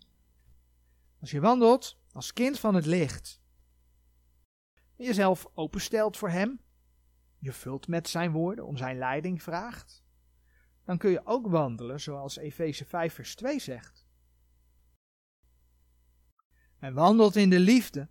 Als 1.19 1.31
je 1.31 1.39
wandelt 1.39 1.97
als 2.11 2.33
kind 2.33 2.59
van 2.59 2.75
het 2.75 2.85
licht. 2.85 3.41
Jezelf 5.05 5.47
openstelt 5.53 6.17
voor 6.17 6.29
Hem 6.29 6.59
je 7.39 7.53
vult 7.53 7.87
met 7.87 8.09
zijn 8.09 8.31
woorden, 8.31 8.65
om 8.65 8.77
zijn 8.77 8.97
leiding 8.97 9.43
vraagt, 9.43 10.03
dan 10.83 10.97
kun 10.97 11.11
je 11.11 11.25
ook 11.25 11.47
wandelen 11.47 11.99
zoals 11.99 12.37
Efeze 12.37 12.85
5 12.85 13.13
vers 13.13 13.35
2 13.35 13.59
zegt. 13.59 14.07
En 16.79 16.93
wandelt 16.93 17.35
in 17.35 17.49
de 17.49 17.59
liefde, 17.59 18.07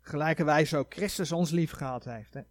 gelijkerwijs 0.00 0.74
ook 0.74 0.94
Christus 0.94 1.32
ons 1.32 1.50
lief 1.50 1.70
gehad 1.70 2.04
heeft. 2.04 2.34
Hè? 2.34 2.42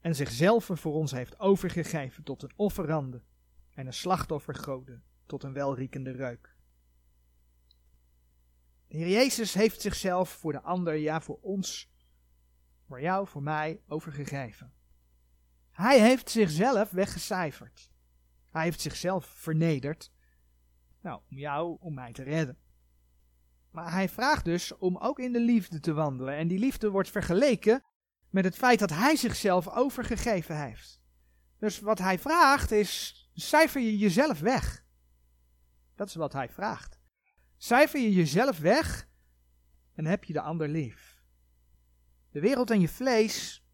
En 0.00 0.14
zichzelf 0.14 0.70
voor 0.72 0.94
ons 0.94 1.10
heeft 1.10 1.38
overgegeven 1.38 2.22
tot 2.22 2.42
een 2.42 2.52
offerande 2.56 3.22
en 3.70 3.86
een 3.86 3.92
slachtoffergode 3.92 5.00
tot 5.26 5.42
een 5.42 5.52
welriekende 5.52 6.10
reuk. 6.10 6.54
De 8.88 8.96
Heer 8.96 9.08
Jezus 9.08 9.54
heeft 9.54 9.80
zichzelf 9.80 10.30
voor 10.30 10.52
de 10.52 10.62
ander, 10.62 10.94
ja 10.94 11.20
voor 11.20 11.38
ons, 11.40 11.90
voor 12.86 13.00
jou, 13.00 13.26
voor 13.26 13.42
mij, 13.42 13.80
overgegeven. 13.86 14.72
Hij 15.70 16.00
heeft 16.00 16.30
zichzelf 16.30 16.90
weggecijferd. 16.90 17.90
Hij 18.50 18.62
heeft 18.62 18.80
zichzelf 18.80 19.26
vernederd. 19.26 20.12
Nou, 21.00 21.20
om 21.30 21.38
jou, 21.38 21.76
om 21.80 21.94
mij 21.94 22.12
te 22.12 22.22
redden. 22.22 22.58
Maar 23.70 23.92
hij 23.92 24.08
vraagt 24.08 24.44
dus 24.44 24.76
om 24.76 24.96
ook 24.96 25.18
in 25.18 25.32
de 25.32 25.40
liefde 25.40 25.80
te 25.80 25.92
wandelen. 25.92 26.34
En 26.34 26.48
die 26.48 26.58
liefde 26.58 26.90
wordt 26.90 27.10
vergeleken 27.10 27.84
met 28.30 28.44
het 28.44 28.56
feit 28.56 28.78
dat 28.78 28.90
hij 28.90 29.16
zichzelf 29.16 29.68
overgegeven 29.68 30.60
heeft. 30.60 31.00
Dus 31.58 31.80
wat 31.80 31.98
hij 31.98 32.18
vraagt 32.18 32.70
is, 32.70 33.14
cijfer 33.34 33.80
je 33.80 33.98
jezelf 33.98 34.40
weg. 34.40 34.84
Dat 35.94 36.08
is 36.08 36.14
wat 36.14 36.32
hij 36.32 36.48
vraagt. 36.48 37.00
Cijfer 37.56 38.00
je 38.00 38.12
jezelf 38.12 38.58
weg 38.58 39.08
en 39.94 40.06
heb 40.06 40.24
je 40.24 40.32
de 40.32 40.40
ander 40.40 40.68
lief. 40.68 41.15
De 42.36 42.42
wereld 42.42 42.70
en 42.70 42.80
je 42.80 42.88
vlees 42.88 43.64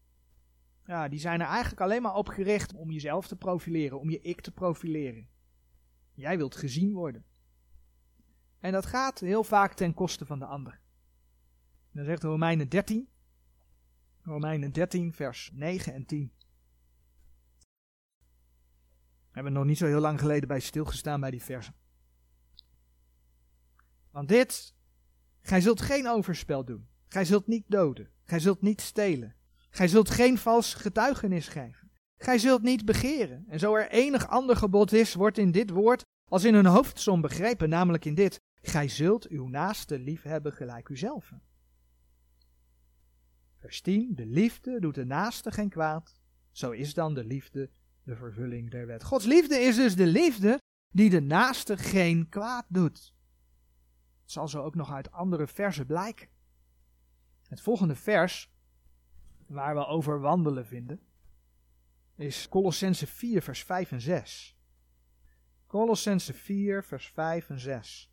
ja, 0.85 1.07
die 1.07 1.19
zijn 1.19 1.41
er 1.41 1.47
eigenlijk 1.47 1.81
alleen 1.81 2.01
maar 2.01 2.15
op 2.15 2.27
gericht 2.27 2.73
om 2.73 2.91
jezelf 2.91 3.27
te 3.27 3.35
profileren, 3.35 3.99
om 3.99 4.09
je 4.09 4.21
ik 4.21 4.41
te 4.41 4.51
profileren. 4.51 5.27
Jij 6.13 6.37
wilt 6.37 6.55
gezien 6.55 6.93
worden. 6.93 7.25
En 8.59 8.71
dat 8.71 8.85
gaat 8.85 9.19
heel 9.19 9.43
vaak 9.43 9.73
ten 9.73 9.93
koste 9.93 10.25
van 10.25 10.39
de 10.39 10.45
ander. 10.45 10.79
dan 11.91 12.05
zegt 12.05 12.23
Romeinen 12.23 12.69
13, 12.69 13.07
Romeinen 14.21 14.71
13, 14.71 15.13
vers 15.13 15.51
9 15.53 15.93
en 15.93 16.05
10. 16.05 16.31
We 19.19 19.29
hebben 19.31 19.53
nog 19.53 19.65
niet 19.65 19.77
zo 19.77 19.85
heel 19.85 19.99
lang 19.99 20.19
geleden 20.19 20.47
bij 20.47 20.59
stilgestaan 20.59 21.19
bij 21.19 21.31
die 21.31 21.43
versen. 21.43 21.75
Want 24.11 24.27
dit, 24.27 24.75
gij 25.41 25.61
zult 25.61 25.81
geen 25.81 26.07
overspel 26.07 26.65
doen. 26.65 26.87
Gij 27.07 27.25
zult 27.25 27.47
niet 27.47 27.65
doden. 27.67 28.12
Gij 28.23 28.39
zult 28.39 28.61
niet 28.61 28.81
stelen. 28.81 29.35
Gij 29.69 29.87
zult 29.87 30.09
geen 30.09 30.37
vals 30.37 30.73
getuigenis 30.73 31.47
geven. 31.47 31.91
Gij 32.17 32.37
zult 32.37 32.61
niet 32.61 32.85
begeren. 32.85 33.45
En 33.47 33.59
zo 33.59 33.75
er 33.75 33.89
enig 33.89 34.27
ander 34.27 34.55
gebod 34.55 34.91
is, 34.91 35.13
wordt 35.13 35.37
in 35.37 35.51
dit 35.51 35.69
woord 35.69 36.03
als 36.29 36.43
in 36.43 36.53
een 36.53 36.65
hoofdsom 36.65 37.21
begrepen, 37.21 37.69
namelijk 37.69 38.05
in 38.05 38.15
dit. 38.15 38.41
Gij 38.61 38.87
zult 38.87 39.27
uw 39.27 39.47
naaste 39.47 39.99
lief 39.99 40.21
hebben 40.21 40.53
gelijk 40.53 40.89
uzelf. 40.89 41.31
Vers 43.59 43.81
10. 43.81 44.15
De 44.15 44.25
liefde 44.25 44.79
doet 44.79 44.95
de 44.95 45.05
naaste 45.05 45.51
geen 45.51 45.69
kwaad. 45.69 46.21
Zo 46.51 46.71
is 46.71 46.93
dan 46.93 47.13
de 47.13 47.25
liefde 47.25 47.69
de 48.03 48.15
vervulling 48.15 48.71
der 48.71 48.87
wet. 48.87 49.03
Gods 49.03 49.25
liefde 49.25 49.55
is 49.55 49.75
dus 49.75 49.95
de 49.95 50.07
liefde 50.07 50.59
die 50.89 51.09
de 51.09 51.21
naaste 51.21 51.77
geen 51.77 52.29
kwaad 52.29 52.65
doet. 52.67 53.13
Het 54.21 54.31
zal 54.31 54.47
zo 54.47 54.61
ook 54.61 54.75
nog 54.75 54.91
uit 54.91 55.11
andere 55.11 55.47
versen 55.47 55.85
blijken. 55.85 56.27
Het 57.53 57.61
volgende 57.61 57.95
vers, 57.95 58.51
waar 59.47 59.75
we 59.75 59.85
over 59.85 60.19
wandelen 60.19 60.65
vinden, 60.65 61.01
is 62.15 62.49
Colossense 62.49 63.07
4, 63.07 63.41
vers 63.41 63.63
5 63.63 63.91
en 63.91 64.01
6. 64.01 64.57
Colossense 65.67 66.33
4, 66.33 66.83
vers 66.83 67.07
5 67.07 67.49
en 67.49 67.59
6. 67.59 68.11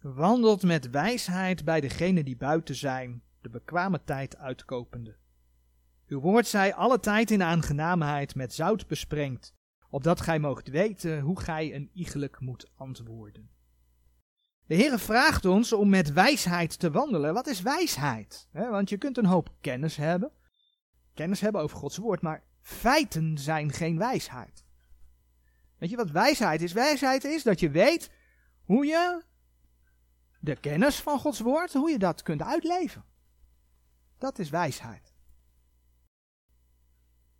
Wandelt 0.00 0.62
met 0.62 0.90
wijsheid 0.90 1.64
bij 1.64 1.80
degenen 1.80 2.24
die 2.24 2.36
buiten 2.36 2.74
zijn, 2.74 3.22
de 3.40 3.48
bekwame 3.48 4.04
tijd 4.04 4.36
uitkopende. 4.36 5.16
Uw 6.06 6.20
woord 6.20 6.46
zij 6.46 6.74
alle 6.74 7.00
tijd 7.00 7.30
in 7.30 7.42
aangenaamheid 7.42 8.34
met 8.34 8.54
zout 8.54 8.86
besprengd, 8.86 9.54
opdat 9.90 10.20
gij 10.20 10.38
moogt 10.38 10.68
weten 10.68 11.20
hoe 11.20 11.40
gij 11.40 11.74
een 11.74 11.90
iegelijk 11.92 12.40
moet 12.40 12.70
antwoorden. 12.74 13.51
De 14.66 14.74
Heere 14.74 14.98
vraagt 14.98 15.44
ons 15.44 15.72
om 15.72 15.88
met 15.88 16.12
wijsheid 16.12 16.78
te 16.78 16.90
wandelen. 16.90 17.34
Wat 17.34 17.46
is 17.46 17.60
wijsheid? 17.60 18.48
want 18.52 18.88
je 18.88 18.98
kunt 18.98 19.18
een 19.18 19.26
hoop 19.26 19.54
kennis 19.60 19.96
hebben, 19.96 20.32
kennis 21.14 21.40
hebben 21.40 21.60
over 21.60 21.76
Gods 21.76 21.96
woord, 21.96 22.22
maar 22.22 22.42
feiten 22.60 23.38
zijn 23.38 23.72
geen 23.72 23.98
wijsheid. 23.98 24.64
Weet 25.78 25.90
je 25.90 25.96
wat 25.96 26.10
wijsheid 26.10 26.62
is? 26.62 26.72
Wijsheid 26.72 27.24
is 27.24 27.42
dat 27.42 27.60
je 27.60 27.70
weet 27.70 28.10
hoe 28.64 28.86
je 28.86 29.22
de 30.40 30.56
kennis 30.56 31.00
van 31.00 31.18
Gods 31.18 31.40
woord, 31.40 31.72
hoe 31.72 31.90
je 31.90 31.98
dat 31.98 32.22
kunt 32.22 32.42
uitleven. 32.42 33.04
Dat 34.18 34.38
is 34.38 34.50
wijsheid. 34.50 35.14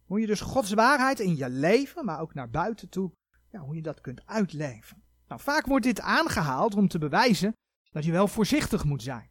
Hoe 0.04 0.20
je 0.20 0.26
dus 0.26 0.40
Gods 0.40 0.72
waarheid 0.72 1.20
in 1.20 1.36
je 1.36 1.48
leven, 1.48 2.04
maar 2.04 2.20
ook 2.20 2.34
naar 2.34 2.50
buiten 2.50 2.88
toe, 2.88 3.12
ja, 3.50 3.60
hoe 3.60 3.74
je 3.74 3.82
dat 3.82 4.00
kunt 4.00 4.26
uitleven. 4.26 5.01
Nou, 5.32 5.44
vaak 5.44 5.66
wordt 5.66 5.84
dit 5.84 6.00
aangehaald 6.00 6.74
om 6.74 6.88
te 6.88 6.98
bewijzen 6.98 7.56
dat 7.90 8.04
je 8.04 8.12
wel 8.12 8.28
voorzichtig 8.28 8.84
moet 8.84 9.02
zijn. 9.02 9.30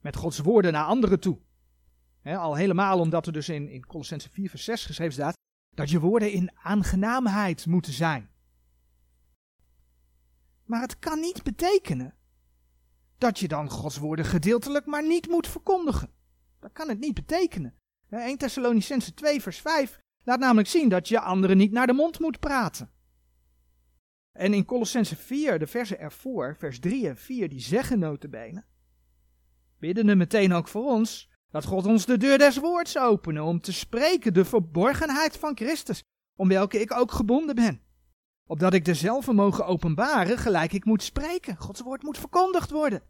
Met 0.00 0.16
Gods 0.16 0.38
woorden 0.38 0.72
naar 0.72 0.84
anderen 0.84 1.20
toe. 1.20 1.38
al 2.22 2.54
helemaal 2.54 2.98
omdat 2.98 3.26
er 3.26 3.32
dus 3.32 3.48
in, 3.48 3.68
in 3.68 3.86
Colossense 3.86 4.30
4 4.30 4.50
vers 4.50 4.64
6 4.64 4.84
geschreven 4.84 5.12
staat, 5.12 5.36
dat 5.74 5.90
je 5.90 6.00
woorden 6.00 6.32
in 6.32 6.50
aangenaamheid 6.62 7.66
moeten 7.66 7.92
zijn. 7.92 8.30
Maar 10.64 10.80
het 10.80 10.98
kan 10.98 11.20
niet 11.20 11.42
betekenen 11.42 12.14
dat 13.18 13.38
je 13.38 13.48
dan 13.48 13.70
Gods 13.70 13.98
woorden 13.98 14.24
gedeeltelijk 14.24 14.86
maar 14.86 15.06
niet 15.06 15.28
moet 15.28 15.46
verkondigen. 15.46 16.10
Dat 16.60 16.72
kan 16.72 16.88
het 16.88 16.98
niet 16.98 17.14
betekenen. 17.14 17.78
1 18.08 18.38
Thessalonicense 18.38 19.14
2 19.14 19.42
vers 19.42 19.60
5 19.60 19.98
laat 20.24 20.38
namelijk 20.38 20.68
zien 20.68 20.88
dat 20.88 21.08
je 21.08 21.20
anderen 21.20 21.56
niet 21.56 21.72
naar 21.72 21.86
de 21.86 21.92
mond 21.92 22.18
moet 22.18 22.40
praten. 22.40 22.90
En 24.36 24.54
in 24.54 24.64
Colossense 24.64 25.16
4, 25.16 25.58
de 25.58 25.66
versen 25.66 25.98
ervoor, 25.98 26.56
vers 26.58 26.78
3 26.78 27.08
en 27.08 27.16
4, 27.16 27.48
die 27.48 27.60
zeggen 27.60 27.98
notabene, 27.98 28.64
bidden 29.78 30.08
er 30.08 30.16
meteen 30.16 30.52
ook 30.52 30.68
voor 30.68 30.84
ons, 30.84 31.30
dat 31.50 31.64
God 31.64 31.86
ons 31.86 32.06
de 32.06 32.16
deur 32.16 32.38
des 32.38 32.56
woords 32.56 32.98
openen 32.98 33.44
om 33.44 33.60
te 33.60 33.72
spreken 33.72 34.34
de 34.34 34.44
verborgenheid 34.44 35.36
van 35.36 35.56
Christus, 35.56 36.02
om 36.36 36.48
welke 36.48 36.80
ik 36.80 36.92
ook 36.92 37.12
gebonden 37.12 37.54
ben. 37.54 37.80
Opdat 38.46 38.74
ik 38.74 38.84
dezelfde 38.84 39.32
mogen 39.32 39.66
openbaren, 39.66 40.38
gelijk 40.38 40.72
ik 40.72 40.84
moet 40.84 41.02
spreken. 41.02 41.56
Gods 41.56 41.80
woord 41.80 42.02
moet 42.02 42.18
verkondigd 42.18 42.70
worden. 42.70 43.02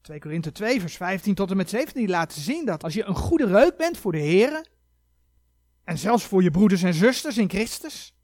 2 0.00 0.18
Korinthe 0.18 0.52
2, 0.52 0.80
vers 0.80 0.96
15 0.96 1.34
tot 1.34 1.50
en 1.50 1.56
met 1.56 1.70
17 1.70 2.08
laten 2.08 2.40
zien 2.40 2.64
dat 2.64 2.84
als 2.84 2.94
je 2.94 3.04
een 3.04 3.14
goede 3.14 3.46
reuk 3.46 3.76
bent 3.76 3.98
voor 3.98 4.12
de 4.12 4.18
Heer, 4.18 4.66
en 5.84 5.98
zelfs 5.98 6.24
voor 6.24 6.42
je 6.42 6.50
broeders 6.50 6.82
en 6.82 6.94
zusters 6.94 7.38
in 7.38 7.48
Christus, 7.50 8.15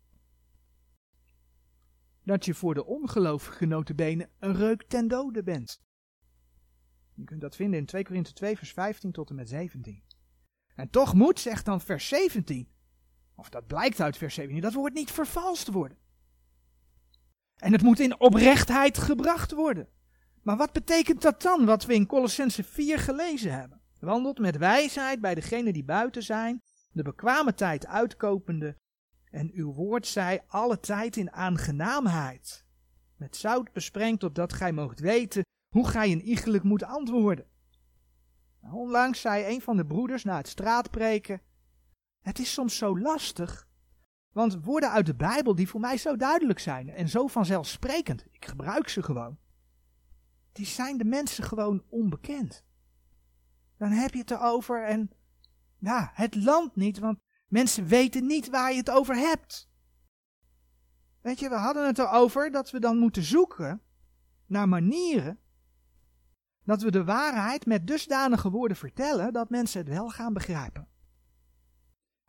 dat 2.24 2.44
je 2.44 2.54
voor 2.54 2.74
de 2.74 2.86
ongelovige 2.86 3.94
benen 3.94 4.30
een 4.38 4.54
reuk 4.54 4.82
ten 4.82 5.08
dode 5.08 5.42
bent. 5.42 5.80
Je 7.14 7.24
kunt 7.24 7.40
dat 7.40 7.56
vinden 7.56 7.78
in 7.78 7.86
2 7.86 8.04
Korinthe 8.04 8.32
2, 8.32 8.56
vers 8.56 8.72
15 8.72 9.12
tot 9.12 9.30
en 9.30 9.34
met 9.34 9.48
17. 9.48 10.02
En 10.74 10.90
toch 10.90 11.14
moet, 11.14 11.40
zegt 11.40 11.64
dan 11.64 11.80
vers 11.80 12.08
17, 12.08 12.68
of 13.34 13.48
dat 13.48 13.66
blijkt 13.66 14.00
uit 14.00 14.16
vers 14.16 14.34
17, 14.34 14.62
dat 14.62 14.72
woord 14.72 14.94
niet 14.94 15.10
vervalst 15.10 15.68
worden. 15.68 15.98
En 17.56 17.72
het 17.72 17.82
moet 17.82 18.00
in 18.00 18.20
oprechtheid 18.20 18.98
gebracht 18.98 19.52
worden. 19.52 19.88
Maar 20.42 20.56
wat 20.56 20.72
betekent 20.72 21.22
dat 21.22 21.42
dan, 21.42 21.64
wat 21.64 21.84
we 21.84 21.94
in 21.94 22.06
Colossense 22.06 22.64
4 22.64 22.98
gelezen 22.98 23.52
hebben? 23.58 23.80
Wandelt 24.00 24.38
met 24.38 24.56
wijsheid 24.56 25.20
bij 25.20 25.34
degenen 25.34 25.72
die 25.72 25.84
buiten 25.84 26.22
zijn, 26.22 26.62
de 26.92 27.02
bekwame 27.02 27.54
tijd 27.54 27.86
uitkopende, 27.86 28.76
en 29.32 29.50
uw 29.52 29.72
woord 29.72 30.06
zij 30.06 30.44
alle 30.46 30.80
tijd 30.80 31.16
in 31.16 31.32
aangenaamheid. 31.32 32.64
Met 33.16 33.36
zout 33.36 33.72
besprengd, 33.72 34.24
opdat 34.24 34.52
gij 34.52 34.72
moogt 34.72 35.00
weten 35.00 35.44
hoe 35.74 35.88
gij 35.88 36.12
een 36.12 36.22
iegelijk 36.22 36.64
moet 36.64 36.82
antwoorden. 36.82 37.46
Nou, 38.60 38.74
onlangs 38.74 39.20
zei 39.20 39.54
een 39.54 39.60
van 39.60 39.76
de 39.76 39.86
broeders 39.86 40.24
na 40.24 40.36
het 40.36 40.48
straatpreken, 40.48 41.40
het 42.20 42.38
is 42.38 42.52
soms 42.52 42.76
zo 42.76 42.98
lastig, 42.98 43.68
want 44.32 44.64
woorden 44.64 44.90
uit 44.90 45.06
de 45.06 45.14
Bijbel 45.14 45.54
die 45.54 45.68
voor 45.68 45.80
mij 45.80 45.96
zo 45.96 46.16
duidelijk 46.16 46.58
zijn 46.58 46.88
en 46.88 47.08
zo 47.08 47.26
vanzelfsprekend, 47.26 48.26
ik 48.30 48.44
gebruik 48.44 48.88
ze 48.88 49.02
gewoon, 49.02 49.38
die 50.52 50.66
zijn 50.66 50.98
de 50.98 51.04
mensen 51.04 51.44
gewoon 51.44 51.82
onbekend. 51.88 52.64
Dan 53.76 53.90
heb 53.90 54.12
je 54.12 54.18
het 54.18 54.30
erover 54.30 54.84
en 54.84 55.10
ja, 55.78 56.10
het 56.14 56.34
land 56.34 56.76
niet, 56.76 56.98
want 56.98 57.18
mensen 57.52 57.86
weten 57.86 58.26
niet 58.26 58.48
waar 58.48 58.70
je 58.70 58.78
het 58.78 58.90
over 58.90 59.16
hebt. 59.16 59.70
Weet 61.20 61.38
je, 61.38 61.48
we 61.48 61.54
hadden 61.54 61.86
het 61.86 61.98
erover 61.98 62.50
dat 62.50 62.70
we 62.70 62.80
dan 62.80 62.98
moeten 62.98 63.22
zoeken 63.22 63.82
naar 64.46 64.68
manieren 64.68 65.38
dat 66.64 66.82
we 66.82 66.90
de 66.90 67.04
waarheid 67.04 67.66
met 67.66 67.86
dusdanige 67.86 68.50
woorden 68.50 68.76
vertellen 68.76 69.32
dat 69.32 69.50
mensen 69.50 69.80
het 69.80 69.88
wel 69.88 70.08
gaan 70.08 70.32
begrijpen. 70.32 70.88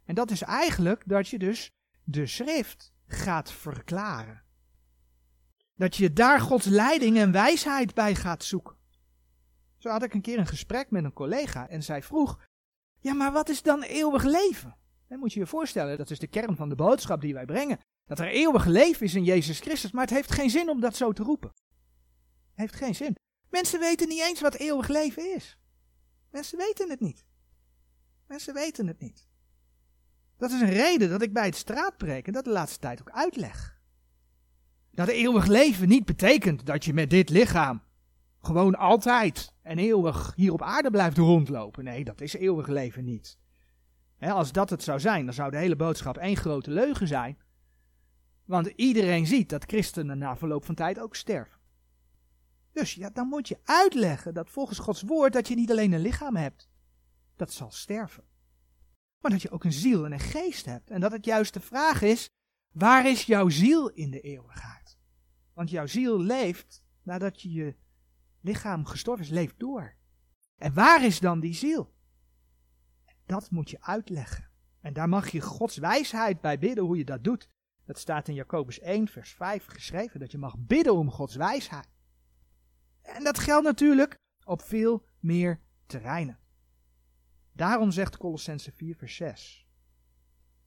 En 0.06 0.16
dat 0.16 0.32
is 0.32 0.42
eigenlijk 0.42 1.04
dat 1.06 1.28
je 1.28 1.40
dus 1.40 1.72
de 2.04 2.26
schrift 2.26 2.94
gaat 3.06 3.52
verklaren. 3.52 4.44
Dat 5.76 5.96
je 5.96 6.14
daar 6.14 6.40
Gods 6.40 6.66
leiding 6.66 7.18
en 7.18 7.32
wijsheid 7.32 7.94
bij 7.94 8.16
gaat 8.16 8.44
zoeken. 8.44 8.76
Zo 9.78 9.90
had 9.90 10.04
ik 10.04 10.14
een 10.14 10.22
keer 10.22 10.40
een 10.40 10.48
gesprek 10.48 10.92
met 10.92 11.04
een 11.04 11.14
collega 11.14 11.68
en 11.68 11.84
zij 11.84 12.04
vroeg: 12.04 12.40
Ja, 13.00 13.14
maar 13.14 13.32
wat 13.32 13.50
is 13.50 13.62
dan 13.62 13.82
eeuwig 13.82 14.24
leven? 14.24 14.82
Dan 15.08 15.20
moet 15.20 15.34
je 15.34 15.40
je 15.40 15.48
voorstellen, 15.48 15.98
dat 15.98 16.10
is 16.10 16.20
de 16.20 16.28
kern 16.28 16.56
van 16.56 16.70
de 16.70 16.76
boodschap 16.76 17.22
die 17.22 17.34
wij 17.34 17.46
brengen. 17.46 17.80
Dat 18.06 18.20
er 18.20 18.28
eeuwig 18.28 18.66
leven 18.66 19.06
is 19.06 19.16
in 19.16 19.24
Jezus 19.24 19.60
Christus, 19.60 19.92
maar 19.92 20.04
het 20.04 20.14
heeft 20.14 20.32
geen 20.32 20.50
zin 20.50 20.70
om 20.70 20.80
dat 20.80 20.96
zo 20.96 21.12
te 21.12 21.24
roepen. 21.24 21.50
Het 21.50 22.58
heeft 22.60 22.76
geen 22.76 22.96
zin. 22.96 23.16
Mensen 23.50 23.80
weten 23.80 24.08
niet 24.08 24.22
eens 24.22 24.42
wat 24.42 24.54
eeuwig 24.54 24.88
leven 24.88 25.36
is. 25.36 25.58
Mensen 26.32 26.58
weten 26.58 26.90
het 26.90 27.00
niet. 27.00 27.26
Mensen 28.28 28.54
weten 28.54 28.88
het 28.88 29.00
niet. 29.00 29.28
Dat 30.38 30.52
is 30.52 30.62
een 30.62 30.70
reden 30.70 31.10
dat 31.10 31.22
ik 31.22 31.34
bij 31.34 31.46
het 31.46 31.56
straatpreken 31.56 32.34
dat 32.34 32.44
de 32.44 32.50
laatste 32.50 32.80
tijd 32.80 33.02
ook 33.02 33.10
uitleg. 33.10 33.82
Dat 34.92 35.08
eeuwig 35.08 35.46
leven 35.46 35.88
niet 35.88 36.06
betekent 36.06 36.66
dat 36.66 36.86
je 36.86 36.94
met 36.94 37.10
dit 37.10 37.30
lichaam 37.30 37.82
gewoon 38.42 38.76
altijd 38.76 39.54
en 39.62 39.78
eeuwig 39.78 40.34
hier 40.36 40.54
op 40.54 40.62
aarde 40.62 40.92
blijft 40.92 41.18
rondlopen. 41.18 41.84
Nee, 41.84 42.04
dat 42.04 42.22
is 42.22 42.34
eeuwig 42.34 42.68
leven 42.68 43.04
niet. 43.04 43.38
Als 44.32 44.52
dat 44.52 44.70
het 44.70 44.84
zou 44.84 45.00
zijn, 45.00 45.26
dan 45.26 45.34
zou 45.34 45.52
de 45.52 45.58
hele 45.58 45.76
boodschap 45.76 46.18
één 46.18 46.36
grote 46.36 46.72
leugen 46.72 47.08
zijn. 47.08 47.38
Want 48.46 48.68
iedereen 48.68 49.28
ziet 49.28 49.50
dat 49.50 49.64
christenen 49.64 50.18
na 50.18 50.38
verloop 50.38 50.66
van 50.66 50.76
tijd 50.76 51.00
ook 51.00 51.16
sterven. 51.16 51.60
Dus 52.72 52.94
ja, 52.94 53.10
dan 53.10 53.28
moet 53.28 53.48
je 53.48 53.60
uitleggen 53.64 54.34
dat 54.34 54.50
volgens 54.50 54.80
Gods 54.80 55.02
woord 55.02 55.34
dat 55.34 55.48
je 55.48 55.56
niet 55.56 55.72
alleen 55.72 55.92
een 55.92 56.02
lichaam 56.02 56.36
hebt. 56.36 56.70
Dat 57.36 57.52
zal 57.52 57.72
sterven. 57.72 58.24
Maar 59.20 59.32
dat 59.32 59.42
je 59.42 59.52
ook 59.52 59.64
een 59.64 59.74
ziel 59.74 60.06
en 60.06 60.12
een 60.12 60.20
geest 60.20 60.66
hebt. 60.66 60.90
En 60.90 61.02
dat 61.02 61.12
het 61.12 61.26
juist 61.26 61.54
de 61.54 61.60
vraag 61.60 62.02
is, 62.02 62.30
waar 62.72 63.08
is 63.08 63.24
jouw 63.24 63.50
ziel 63.50 63.90
in 63.90 64.12
de 64.12 64.22
eeuwigheid? 64.22 64.98
Want 65.54 65.70
jouw 65.70 65.88
ziel 65.88 66.20
leeft 66.20 66.84
nadat 67.04 67.42
je 67.42 67.52
je 67.52 67.76
lichaam 68.42 68.86
gestorven 68.86 69.26
is, 69.26 69.32
leeft 69.32 69.60
door. 69.60 69.96
En 70.58 70.74
waar 70.74 71.06
is 71.06 71.20
dan 71.20 71.40
die 71.40 71.54
ziel? 71.54 71.93
Dat 73.34 73.52
moet 73.52 73.70
je 73.70 73.82
uitleggen. 73.82 74.50
En 74.82 74.94
daar 74.94 75.10
mag 75.10 75.30
je 75.30 75.42
Gods 75.42 75.78
wijsheid 75.78 76.42
bij 76.42 76.60
bidden 76.60 76.84
hoe 76.84 76.98
je 76.98 77.06
dat 77.06 77.24
doet. 77.24 77.50
Dat 77.86 78.00
staat 78.00 78.28
in 78.28 78.34
Jacobus 78.34 78.80
1, 78.80 79.08
vers 79.08 79.34
5 79.34 79.66
geschreven, 79.66 80.20
dat 80.20 80.32
je 80.32 80.38
mag 80.38 80.58
bidden 80.58 80.96
om 80.96 81.12
Gods 81.12 81.36
wijsheid. 81.36 81.88
En 83.02 83.24
dat 83.24 83.40
geldt 83.40 83.66
natuurlijk 83.66 84.16
op 84.46 84.62
veel 84.62 85.06
meer 85.20 85.60
terreinen. 85.86 86.40
Daarom 87.52 87.92
zegt 87.92 88.18
Colossense 88.18 88.72
4 88.72 88.96
vers 88.96 89.16
6. 89.16 89.68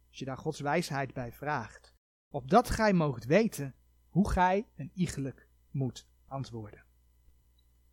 Als 0.09 0.19
je 0.19 0.25
daar 0.25 0.39
Gods 0.39 0.61
wijsheid 0.61 1.13
bij 1.13 1.33
vraagt. 1.33 1.95
opdat 2.29 2.71
gij 2.71 2.93
moogt 2.93 3.25
weten 3.25 3.75
hoe 4.09 4.31
gij 4.31 4.69
een 4.77 4.91
iegelijk 4.95 5.49
moet 5.71 6.09
antwoorden. 6.27 6.85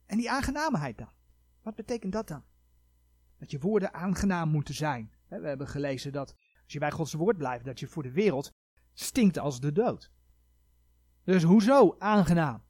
En 0.06 0.18
die 0.18 0.32
aangenaamheid 0.32 0.98
dan? 0.98 1.12
Wat 1.62 1.76
betekent 1.76 2.14
dat 2.14 2.28
dan? 2.28 2.44
Dat 3.44 3.52
je 3.52 3.60
woorden 3.60 3.94
aangenaam 3.94 4.50
moeten 4.50 4.74
zijn. 4.74 5.12
We 5.28 5.48
hebben 5.48 5.68
gelezen 5.68 6.12
dat 6.12 6.36
als 6.64 6.74
je 6.74 6.80
bij 6.80 6.92
Gods 6.92 7.14
woord 7.14 7.38
blijft, 7.38 7.66
dat 7.66 7.80
je 7.80 7.88
voor 7.88 8.04
de 8.04 8.12
wereld 8.12 8.52
stinkt 8.94 9.40
als 9.40 9.60
de 9.60 9.72
dood. 9.72 10.12
Dus 11.24 11.44
hoezo 11.44 11.96
aangenaam? 11.98 12.64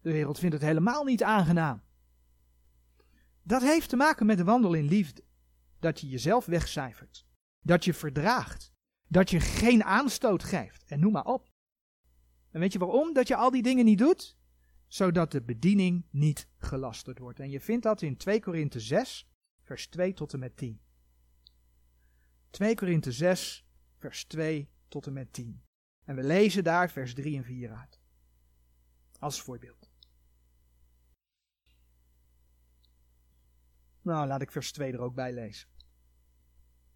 De 0.00 0.12
wereld 0.12 0.38
vindt 0.38 0.54
het 0.54 0.64
helemaal 0.64 1.04
niet 1.04 1.22
aangenaam. 1.22 1.82
Dat 3.42 3.62
heeft 3.62 3.88
te 3.88 3.96
maken 3.96 4.26
met 4.26 4.36
de 4.36 4.44
wandel 4.44 4.74
in 4.74 4.84
liefde. 4.84 5.24
Dat 5.78 6.00
je 6.00 6.08
jezelf 6.08 6.46
wegcijfert. 6.46 7.26
Dat 7.60 7.84
je 7.84 7.94
verdraagt. 7.94 8.72
Dat 9.06 9.30
je 9.30 9.40
geen 9.40 9.84
aanstoot 9.84 10.44
geeft. 10.44 10.84
En 10.84 11.00
noem 11.00 11.12
maar 11.12 11.24
op. 11.24 11.52
En 12.50 12.60
weet 12.60 12.72
je 12.72 12.78
waarom 12.78 13.12
dat 13.12 13.28
je 13.28 13.36
al 13.36 13.50
die 13.50 13.62
dingen 13.62 13.84
niet 13.84 13.98
doet? 13.98 14.38
Zodat 14.86 15.32
de 15.32 15.42
bediening 15.42 16.06
niet 16.10 16.48
gelasterd 16.58 17.18
wordt. 17.18 17.40
En 17.40 17.50
je 17.50 17.60
vindt 17.60 17.82
dat 17.82 18.02
in 18.02 18.16
2 18.16 18.40
Korinthe 18.40 18.80
6, 18.80 19.27
vers 19.68 19.86
2 19.86 20.12
tot 20.12 20.32
en 20.32 20.38
met 20.38 20.56
10. 20.56 20.80
2 22.50 22.74
Korinthe 22.74 23.12
6, 23.12 23.66
vers 23.98 24.24
2 24.24 24.70
tot 24.88 25.06
en 25.06 25.12
met 25.12 25.32
10. 25.32 25.62
En 26.04 26.16
we 26.16 26.22
lezen 26.22 26.64
daar 26.64 26.90
vers 26.90 27.14
3 27.14 27.36
en 27.36 27.44
4 27.44 27.72
uit. 27.72 28.00
Als 29.18 29.42
voorbeeld. 29.42 29.90
Nou, 34.02 34.26
laat 34.26 34.42
ik 34.42 34.52
vers 34.52 34.72
2 34.72 34.92
er 34.92 35.00
ook 35.00 35.14
bij 35.14 35.32
lezen. 35.32 35.68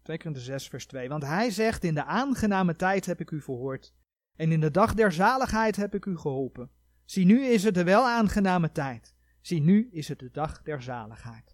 2 0.01 0.17
Korinthe 0.17 0.41
6, 0.41 0.67
vers 0.67 0.85
2. 0.85 1.09
Want 1.09 1.23
hij 1.23 1.51
zegt, 1.51 1.83
in 1.83 1.93
de 1.93 2.05
aangename 2.05 2.75
tijd 2.75 3.05
heb 3.05 3.19
ik 3.19 3.31
u 3.31 3.41
verhoord, 3.41 3.93
en 4.35 4.51
in 4.51 4.59
de 4.59 4.71
dag 4.71 4.93
der 4.93 5.11
zaligheid 5.11 5.75
heb 5.75 5.95
ik 5.95 6.05
u 6.05 6.17
geholpen. 6.17 6.71
Zie, 7.05 7.25
nu 7.25 7.45
is 7.45 7.63
het 7.63 7.73
de 7.73 7.83
wel 7.83 8.07
aangename 8.07 8.71
tijd. 8.71 9.15
Zie, 9.41 9.61
nu 9.61 9.89
is 9.91 10.07
het 10.07 10.19
de 10.19 10.31
dag 10.31 10.61
der 10.61 10.81
zaligheid. 10.81 11.52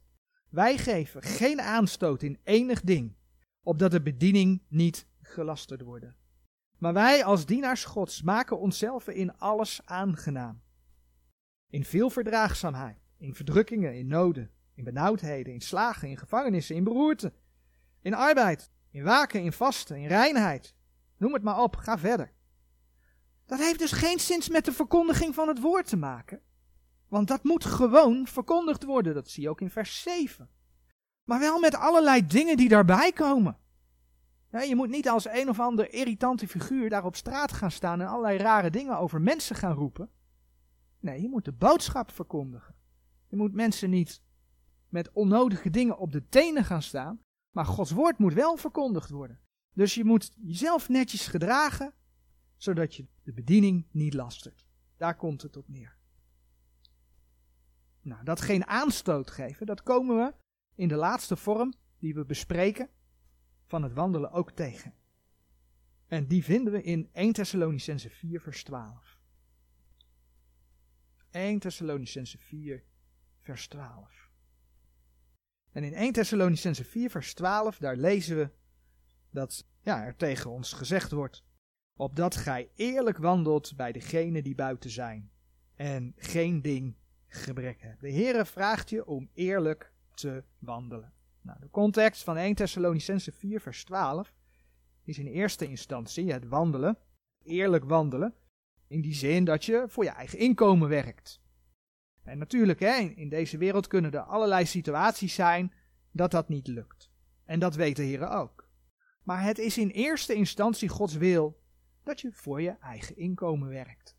Wij 0.49 0.77
geven 0.77 1.21
geen 1.21 1.61
aanstoot 1.61 2.23
in 2.23 2.39
enig 2.43 2.81
ding, 2.81 3.15
opdat 3.63 3.91
de 3.91 4.01
bediening 4.01 4.61
niet 4.67 5.07
gelasterd 5.21 5.81
worden. 5.81 6.15
Maar 6.77 6.93
wij 6.93 7.23
als 7.23 7.45
dienaars 7.45 7.85
Gods 7.85 8.21
maken 8.21 8.59
onszelf 8.59 9.07
in 9.07 9.37
alles 9.37 9.81
aangenaam. 9.85 10.61
In 11.69 11.85
veel 11.85 12.09
verdraagzaamheid, 12.09 12.97
in 13.17 13.35
verdrukkingen, 13.35 13.97
in 13.97 14.07
noden, 14.07 14.51
in 14.73 14.83
benauwdheden, 14.83 15.53
in 15.53 15.61
slagen, 15.61 16.09
in 16.09 16.17
gevangenissen, 16.17 16.75
in 16.75 16.83
beroerte, 16.83 17.33
in 18.01 18.13
arbeid, 18.13 18.71
in 18.91 19.03
waken, 19.03 19.43
in 19.43 19.53
vasten, 19.53 19.97
in 19.97 20.07
reinheid. 20.07 20.75
Noem 21.17 21.33
het 21.33 21.43
maar 21.43 21.61
op, 21.61 21.75
ga 21.75 21.97
verder. 21.97 22.31
Dat 23.45 23.59
heeft 23.59 23.79
dus 23.79 23.91
geen 23.91 24.19
zins 24.19 24.49
met 24.49 24.65
de 24.65 24.71
verkondiging 24.71 25.35
van 25.35 25.47
het 25.47 25.59
woord 25.59 25.87
te 25.87 25.97
maken. 25.97 26.41
Want 27.09 27.27
dat 27.27 27.43
moet 27.43 27.65
gewoon 27.65 28.27
verkondigd 28.27 28.83
worden, 28.83 29.13
dat 29.13 29.29
zie 29.29 29.43
je 29.43 29.49
ook 29.49 29.61
in 29.61 29.69
vers 29.69 30.01
7. 30.01 30.49
Maar 31.23 31.39
wel 31.39 31.59
met 31.59 31.75
allerlei 31.75 32.27
dingen 32.27 32.57
die 32.57 32.69
daarbij 32.69 33.11
komen. 33.11 33.57
je 34.49 34.75
moet 34.75 34.89
niet 34.89 35.09
als 35.09 35.27
een 35.27 35.49
of 35.49 35.59
ander 35.59 35.93
irritante 35.93 36.47
figuur 36.47 36.89
daar 36.89 37.05
op 37.05 37.15
straat 37.15 37.51
gaan 37.51 37.71
staan 37.71 38.01
en 38.01 38.07
allerlei 38.07 38.37
rare 38.37 38.69
dingen 38.69 38.97
over 38.97 39.21
mensen 39.21 39.55
gaan 39.55 39.73
roepen. 39.73 40.09
Nee, 40.99 41.21
je 41.21 41.29
moet 41.29 41.45
de 41.45 41.51
boodschap 41.51 42.11
verkondigen. 42.11 42.75
Je 43.27 43.35
moet 43.35 43.53
mensen 43.53 43.89
niet 43.89 44.21
met 44.87 45.11
onnodige 45.11 45.69
dingen 45.69 45.97
op 45.97 46.11
de 46.11 46.27
tenen 46.27 46.65
gaan 46.65 46.81
staan, 46.81 47.21
maar 47.51 47.65
Gods 47.65 47.91
woord 47.91 48.17
moet 48.17 48.33
wel 48.33 48.57
verkondigd 48.57 49.09
worden. 49.09 49.39
Dus 49.73 49.93
je 49.93 50.05
moet 50.05 50.31
jezelf 50.41 50.89
netjes 50.89 51.27
gedragen, 51.27 51.93
zodat 52.57 52.95
je 52.95 53.07
de 53.23 53.33
bediening 53.33 53.87
niet 53.91 54.13
lastert. 54.13 54.67
Daar 54.97 55.15
komt 55.15 55.41
het 55.41 55.57
op 55.57 55.67
neer. 55.67 55.98
Nou, 58.09 58.23
dat 58.23 58.41
geen 58.41 58.65
aanstoot 58.65 59.31
geven, 59.31 59.65
dat 59.65 59.83
komen 59.83 60.17
we 60.17 60.33
in 60.75 60.87
de 60.87 60.95
laatste 60.95 61.35
vorm 61.35 61.73
die 61.99 62.13
we 62.13 62.25
bespreken 62.25 62.89
van 63.65 63.83
het 63.83 63.93
wandelen 63.93 64.31
ook 64.31 64.51
tegen. 64.51 64.93
En 66.07 66.27
die 66.27 66.43
vinden 66.43 66.73
we 66.73 66.81
in 66.81 67.09
1 67.11 67.33
Thessalonicense 67.33 68.09
4 68.09 68.41
vers 68.41 68.63
12. 68.63 69.17
1 71.31 71.59
Thessalonicense 71.59 72.37
4 72.37 72.83
vers 73.39 73.67
12. 73.67 74.29
En 75.71 75.83
in 75.83 75.93
1 75.93 76.13
Thessalonicense 76.13 76.83
4 76.83 77.09
vers 77.09 77.33
12 77.33 77.77
daar 77.77 77.95
lezen 77.95 78.37
we 78.37 78.49
dat 79.29 79.67
ja, 79.81 80.03
er 80.03 80.15
tegen 80.15 80.49
ons 80.49 80.73
gezegd 80.73 81.11
wordt 81.11 81.43
opdat 81.95 82.35
gij 82.35 82.71
eerlijk 82.75 83.17
wandelt 83.17 83.75
bij 83.75 83.91
degenen 83.91 84.43
die 84.43 84.55
buiten 84.55 84.89
zijn 84.89 85.31
en 85.75 86.13
geen 86.17 86.61
ding 86.61 86.95
gebrek. 87.29 87.95
De 87.99 88.11
Heere 88.11 88.45
vraagt 88.45 88.89
je 88.89 89.05
om 89.05 89.29
eerlijk 89.33 89.93
te 90.13 90.43
wandelen. 90.59 91.13
Nou, 91.41 91.59
de 91.59 91.69
context 91.69 92.23
van 92.23 92.37
1 92.37 92.55
Thessalonicense 92.55 93.31
4 93.31 93.61
vers 93.61 93.83
12 93.83 94.33
is 95.03 95.19
in 95.19 95.27
eerste 95.27 95.67
instantie 95.67 96.31
het 96.31 96.47
wandelen, 96.47 96.97
eerlijk 97.43 97.83
wandelen, 97.83 98.33
in 98.87 99.01
die 99.01 99.13
zin 99.13 99.43
dat 99.43 99.65
je 99.65 99.85
voor 99.87 100.03
je 100.03 100.09
eigen 100.09 100.39
inkomen 100.39 100.89
werkt. 100.89 101.41
En 102.23 102.37
natuurlijk, 102.37 102.79
hè, 102.79 102.97
in 102.97 103.29
deze 103.29 103.57
wereld 103.57 103.87
kunnen 103.87 104.11
er 104.11 104.19
allerlei 104.19 104.65
situaties 104.65 105.33
zijn 105.33 105.73
dat 106.11 106.31
dat 106.31 106.49
niet 106.49 106.67
lukt. 106.67 107.11
En 107.45 107.59
dat 107.59 107.75
weet 107.75 107.95
de 107.95 108.03
Heer 108.03 108.29
ook. 108.29 108.69
Maar 109.23 109.43
het 109.43 109.57
is 109.57 109.77
in 109.77 109.89
eerste 109.89 110.33
instantie 110.33 110.89
Gods 110.89 111.15
wil 111.15 111.61
dat 112.03 112.21
je 112.21 112.31
voor 112.31 112.61
je 112.61 112.77
eigen 112.79 113.17
inkomen 113.17 113.69
werkt. 113.69 114.17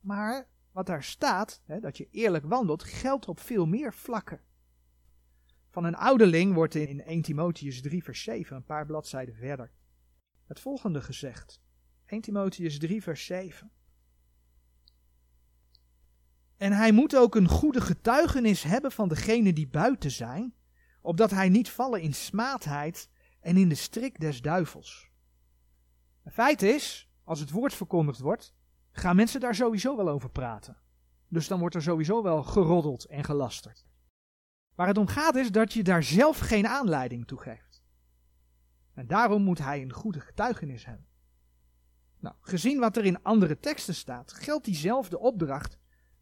Maar 0.00 0.48
wat 0.72 0.86
daar 0.86 1.02
staat, 1.02 1.60
hè, 1.64 1.80
dat 1.80 1.96
je 1.96 2.08
eerlijk 2.10 2.44
wandelt, 2.44 2.82
geldt 2.84 3.28
op 3.28 3.40
veel 3.40 3.66
meer 3.66 3.94
vlakken. 3.94 4.40
Van 5.70 5.84
een 5.84 5.96
ouderling 5.96 6.54
wordt 6.54 6.74
in 6.74 7.02
1 7.04 7.22
Timotheus 7.22 7.82
3 7.82 8.04
vers 8.04 8.22
7, 8.22 8.56
een 8.56 8.64
paar 8.64 8.86
bladzijden 8.86 9.34
verder, 9.34 9.72
het 10.46 10.60
volgende 10.60 11.00
gezegd. 11.00 11.60
1 12.06 12.20
Timotheus 12.20 12.78
3 12.78 13.02
vers 13.02 13.24
7. 13.24 13.70
En 16.56 16.72
hij 16.72 16.92
moet 16.92 17.16
ook 17.16 17.34
een 17.34 17.48
goede 17.48 17.80
getuigenis 17.80 18.62
hebben 18.62 18.92
van 18.92 19.08
degenen 19.08 19.54
die 19.54 19.68
buiten 19.68 20.10
zijn, 20.10 20.54
opdat 21.00 21.30
hij 21.30 21.48
niet 21.48 21.70
vallen 21.70 22.00
in 22.00 22.14
smaadheid 22.14 23.08
en 23.40 23.56
in 23.56 23.68
de 23.68 23.74
strik 23.74 24.20
des 24.20 24.42
duivels. 24.42 25.10
Het 26.22 26.32
feit 26.32 26.62
is, 26.62 27.10
als 27.24 27.40
het 27.40 27.50
woord 27.50 27.74
verkondigd 27.74 28.20
wordt, 28.20 28.54
gaan 28.92 29.16
mensen 29.16 29.40
daar 29.40 29.54
sowieso 29.54 29.96
wel 29.96 30.08
over 30.08 30.30
praten. 30.30 30.76
Dus 31.28 31.48
dan 31.48 31.58
wordt 31.58 31.74
er 31.74 31.82
sowieso 31.82 32.22
wel 32.22 32.42
geroddeld 32.42 33.04
en 33.04 33.24
gelasterd. 33.24 33.86
Waar 34.74 34.86
het 34.86 34.98
om 34.98 35.06
gaat 35.06 35.36
is 35.36 35.50
dat 35.50 35.72
je 35.72 35.82
daar 35.82 36.02
zelf 36.02 36.38
geen 36.38 36.66
aanleiding 36.66 37.26
toe 37.26 37.40
geeft. 37.40 37.82
En 38.94 39.06
daarom 39.06 39.42
moet 39.42 39.58
hij 39.58 39.82
een 39.82 39.92
goede 39.92 40.20
getuigenis 40.20 40.84
hebben. 40.84 41.06
Nou, 42.18 42.34
gezien 42.40 42.78
wat 42.78 42.96
er 42.96 43.04
in 43.04 43.22
andere 43.22 43.58
teksten 43.58 43.94
staat, 43.94 44.32
geldt 44.32 44.64
diezelfde 44.64 45.18
opdracht 45.18 45.78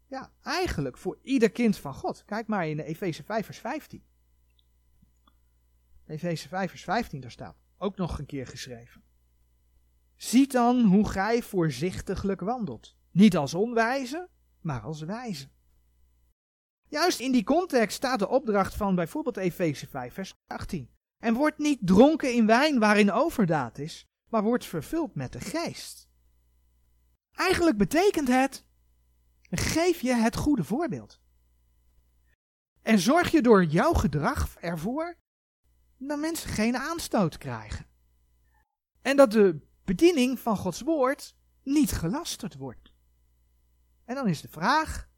ja, 0.07 0.31
eigenlijk 0.41 0.97
voor 0.97 1.19
ieder 1.21 1.51
kind 1.51 1.77
van 1.77 1.93
God. 1.93 2.25
Kijk 2.25 2.47
maar 2.47 2.67
in 2.67 2.79
Efeze 2.79 3.23
5 3.23 3.45
vers 3.45 3.57
15. 3.59 4.03
Efeze 6.05 6.47
5 6.47 6.69
vers 6.69 6.83
15, 6.83 7.21
daar 7.21 7.31
staat 7.31 7.57
ook 7.77 7.97
nog 7.97 8.19
een 8.19 8.25
keer 8.25 8.47
geschreven. 8.47 9.03
Ziet 10.21 10.51
dan 10.51 10.81
hoe 10.83 11.09
gij 11.09 11.41
voorzichtiglijk 11.41 12.41
wandelt. 12.41 12.95
Niet 13.11 13.37
als 13.37 13.53
onwijze, 13.53 14.29
maar 14.59 14.81
als 14.81 15.01
wijze. 15.01 15.49
Juist 16.87 17.19
in 17.19 17.31
die 17.31 17.43
context 17.43 17.95
staat 17.95 18.19
de 18.19 18.27
opdracht 18.27 18.75
van 18.75 18.95
bijvoorbeeld 18.95 19.37
Efeze 19.37 19.87
5, 19.87 20.13
vers 20.13 20.33
18. 20.47 20.89
En 21.17 21.33
wordt 21.33 21.57
niet 21.57 21.79
dronken 21.81 22.33
in 22.33 22.45
wijn 22.45 22.79
waarin 22.79 23.11
overdaad 23.11 23.77
is, 23.77 24.07
maar 24.29 24.43
wordt 24.43 24.65
vervuld 24.65 25.15
met 25.15 25.33
de 25.33 25.39
geest. 25.39 26.09
Eigenlijk 27.31 27.77
betekent 27.77 28.27
het, 28.27 28.65
geef 29.49 30.01
je 30.01 30.13
het 30.13 30.35
goede 30.35 30.63
voorbeeld. 30.63 31.21
En 32.81 32.99
zorg 32.99 33.31
je 33.31 33.41
door 33.41 33.63
jouw 33.63 33.93
gedrag 33.93 34.55
ervoor 34.57 35.17
dat 35.97 36.19
mensen 36.19 36.49
geen 36.49 36.77
aanstoot 36.77 37.37
krijgen. 37.37 37.85
En 39.01 39.15
dat 39.17 39.31
de 39.31 39.69
bediening 39.83 40.39
van 40.39 40.57
Gods 40.57 40.81
woord 40.81 41.35
niet 41.63 41.91
gelasterd 41.91 42.55
wordt. 42.55 42.93
En 44.05 44.15
dan 44.15 44.27
is 44.27 44.41
de 44.41 44.47
vraag, 44.47 45.09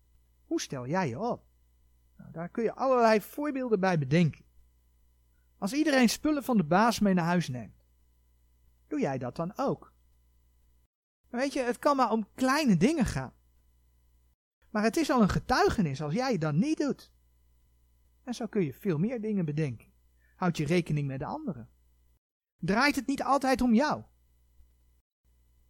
hoe 0.45 0.61
stel 0.61 0.87
jij 0.87 1.09
je 1.09 1.19
op? 1.19 1.45
Nou, 2.17 2.31
daar 2.31 2.49
kun 2.49 2.63
je 2.63 2.73
allerlei 2.73 3.21
voorbeelden 3.21 3.79
bij 3.79 3.97
bedenken. 3.97 4.45
Als 5.57 5.73
iedereen 5.73 6.09
spullen 6.09 6.43
van 6.43 6.57
de 6.57 6.63
baas 6.63 6.99
mee 6.99 7.13
naar 7.13 7.25
huis 7.25 7.47
neemt, 7.47 7.85
doe 8.87 8.99
jij 8.99 9.17
dat 9.17 9.35
dan 9.35 9.57
ook? 9.57 9.93
weet 11.29 11.53
je, 11.53 11.59
het 11.59 11.79
kan 11.79 11.95
maar 11.95 12.11
om 12.11 12.27
kleine 12.33 12.77
dingen 12.77 13.05
gaan. 13.05 13.33
Maar 14.69 14.83
het 14.83 14.97
is 14.97 15.09
al 15.09 15.21
een 15.21 15.29
getuigenis 15.29 16.01
als 16.01 16.13
jij 16.13 16.37
dan 16.37 16.59
niet 16.59 16.77
doet. 16.77 17.11
En 18.23 18.33
zo 18.33 18.47
kun 18.47 18.63
je 18.63 18.73
veel 18.73 18.97
meer 18.97 19.21
dingen 19.21 19.45
bedenken. 19.45 19.91
Houd 20.35 20.57
je 20.57 20.65
rekening 20.65 21.07
met 21.07 21.19
de 21.19 21.25
anderen. 21.25 21.69
Draait 22.57 22.95
het 22.95 23.07
niet 23.07 23.23
altijd 23.23 23.61
om 23.61 23.73
jou? 23.73 24.03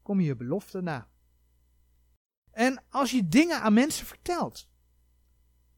Kom 0.03 0.19
je 0.19 0.25
je 0.25 0.35
belofte 0.35 0.81
na. 0.81 1.07
En 2.51 2.83
als 2.89 3.11
je 3.11 3.27
dingen 3.27 3.61
aan 3.61 3.73
mensen 3.73 4.05
vertelt, 4.05 4.69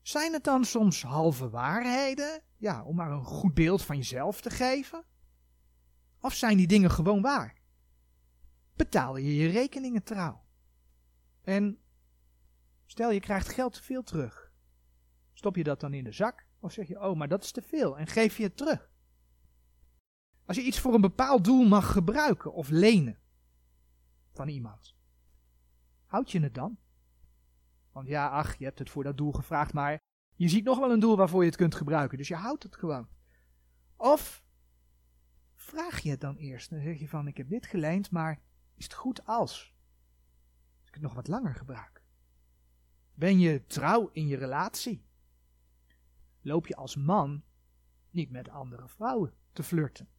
zijn 0.02 0.34
het 0.34 0.44
dan 0.44 0.66
soms 0.66 1.04
halve 1.04 1.50
waarheden? 1.50 2.42
Ja, 2.58 2.84
om 2.84 2.96
maar 2.96 3.12
een 3.12 3.24
goed 3.24 3.54
beeld 3.54 3.82
van 3.82 3.98
jezelf 3.98 4.42
te 4.42 4.50
geven? 4.50 5.06
Of 6.20 6.34
zijn 6.34 6.58
die 6.58 6.68
dingen 6.68 6.92
gewoon 6.92 7.22
waar? 7.22 7.62
Betaal 8.76 9.18
je 9.18 9.36
je 9.36 9.50
rekeningen 9.50 10.04
trouw? 10.04 10.46
En 11.42 11.80
stel 12.86 13.12
je 13.12 13.20
krijgt 13.20 13.50
geld 13.50 13.74
te 13.74 13.84
veel 13.84 14.04
terug. 14.04 14.52
Stop 15.34 15.56
je 15.56 15.64
dat 15.64 15.80
dan 15.80 15.94
in 15.94 16.04
de 16.04 16.12
zak? 16.12 16.48
Of 16.60 16.72
zeg 16.72 16.88
je, 16.88 17.02
oh, 17.02 17.18
maar 17.18 17.28
dat 17.28 17.44
is 17.44 17.52
te 17.52 17.62
veel 17.62 17.98
en 17.98 18.08
geef 18.08 18.38
je 18.38 18.44
het 18.44 18.58
terug? 18.58 18.90
Als 20.46 20.58
je 20.58 20.64
iets 20.64 20.80
voor 20.80 20.94
een 20.94 21.02
bepaald 21.02 21.44
doel 21.44 21.68
mag 21.68 21.92
gebruiken 21.92 22.54
of 22.54 22.70
lenen 22.70 23.20
van 24.36 24.48
iemand, 24.48 24.96
houd 26.06 26.32
je 26.32 26.40
het 26.40 26.54
dan? 26.54 26.78
Want 27.92 28.08
ja, 28.08 28.30
ach, 28.30 28.56
je 28.56 28.66
hebt 28.66 28.80
het 28.80 28.90
voor 28.90 29.04
dat 29.04 29.18
doel 29.18 29.32
gevraagd, 29.32 29.74
maar 29.74 30.00
je 30.36 30.50
ziet 30.50 30.64
nog 30.64 30.80
wel 30.80 30.92
een 30.92 31.00
doel 31.00 31.18
waarvoor 31.18 31.42
je 31.42 31.50
het 31.50 31.58
kunt 31.58 31.76
gebruiken, 31.76 32.18
dus 32.18 32.28
je 32.28 32.36
houdt 32.36 32.64
het 32.64 32.76
gewoon. 32.76 33.08
Of 33.96 34.44
vraag 35.54 36.00
je 36.00 36.10
het 36.10 36.22
dan 36.22 36.36
eerst. 36.36 36.70
Dan 36.70 36.82
zeg 36.82 37.00
je 37.00 37.08
van, 37.08 37.28
ik 37.28 37.38
heb 37.38 37.50
dit 37.50 37.66
geleend, 37.66 38.12
maar 38.12 38.42
is 38.76 38.84
het 38.84 38.94
goed 38.94 39.26
als? 39.26 39.76
Als 40.80 40.88
ik 40.88 40.94
het 40.94 41.02
nog 41.02 41.14
wat 41.14 41.28
langer 41.28 41.56
gebruik. 41.56 42.04
Ben 43.14 43.40
je 43.40 43.66
trouw 43.66 44.10
in 44.12 44.28
je 44.28 44.38
relatie? 44.38 45.06
Loop 46.42 46.68
je 46.68 46.76
als 46.76 46.96
man 46.96 47.44
niet 48.10 48.32
met 48.32 48.50
andere 48.50 48.88
vrouwen 48.88 49.34
te 49.52 49.64
flirten? 49.64 50.10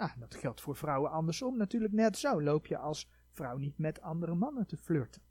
Nou, 0.00 0.10
dat 0.18 0.34
geldt 0.34 0.60
voor 0.60 0.76
vrouwen 0.76 1.10
andersom 1.10 1.56
natuurlijk 1.56 1.92
net 1.92 2.18
zo. 2.18 2.42
Loop 2.42 2.66
je 2.66 2.78
als 2.78 3.08
vrouw 3.30 3.56
niet 3.56 3.78
met 3.78 4.00
andere 4.00 4.34
mannen 4.34 4.66
te 4.66 4.76
flirten? 4.76 5.22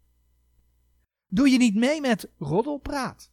Doe 1.28 1.50
je 1.50 1.58
niet 1.58 1.76
mee 1.76 2.02
met 2.02 2.32
roddelpraat? 2.38 3.32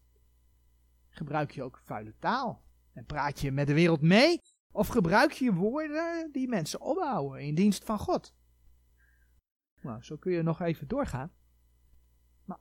Gebruik 1.08 1.50
je 1.50 1.62
ook 1.62 1.80
vuile 1.84 2.14
taal? 2.18 2.64
En 2.92 3.04
praat 3.04 3.40
je 3.40 3.52
met 3.52 3.66
de 3.66 3.74
wereld 3.74 4.00
mee? 4.00 4.40
Of 4.70 4.88
gebruik 4.88 5.32
je 5.32 5.54
woorden 5.54 6.32
die 6.32 6.48
mensen 6.48 6.80
opbouwen 6.80 7.40
in 7.40 7.54
dienst 7.54 7.84
van 7.84 7.98
God? 7.98 8.34
Nou, 9.80 10.02
zo 10.02 10.16
kun 10.16 10.32
je 10.32 10.42
nog 10.42 10.60
even 10.60 10.88
doorgaan. 10.88 11.32
Maar 12.44 12.60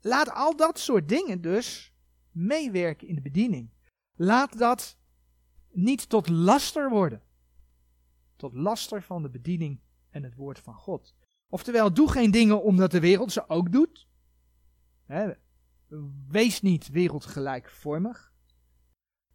laat 0.00 0.30
al 0.30 0.56
dat 0.56 0.78
soort 0.78 1.08
dingen 1.08 1.40
dus 1.40 1.94
meewerken 2.30 3.08
in 3.08 3.14
de 3.14 3.22
bediening. 3.22 3.70
Laat 4.14 4.58
dat 4.58 4.98
niet 5.70 6.08
tot 6.08 6.28
laster 6.28 6.90
worden. 6.90 7.22
Tot 8.42 8.54
laster 8.54 9.02
van 9.02 9.22
de 9.22 9.30
bediening 9.30 9.80
en 10.10 10.22
het 10.22 10.34
woord 10.34 10.58
van 10.58 10.74
God. 10.74 11.14
Oftewel, 11.48 11.92
doe 11.92 12.10
geen 12.10 12.30
dingen 12.30 12.62
omdat 12.62 12.90
de 12.90 13.00
wereld 13.00 13.32
ze 13.32 13.48
ook 13.48 13.72
doet. 13.72 14.08
wees 16.28 16.60
niet 16.60 16.88
wereldgelijkvormig. 16.88 18.32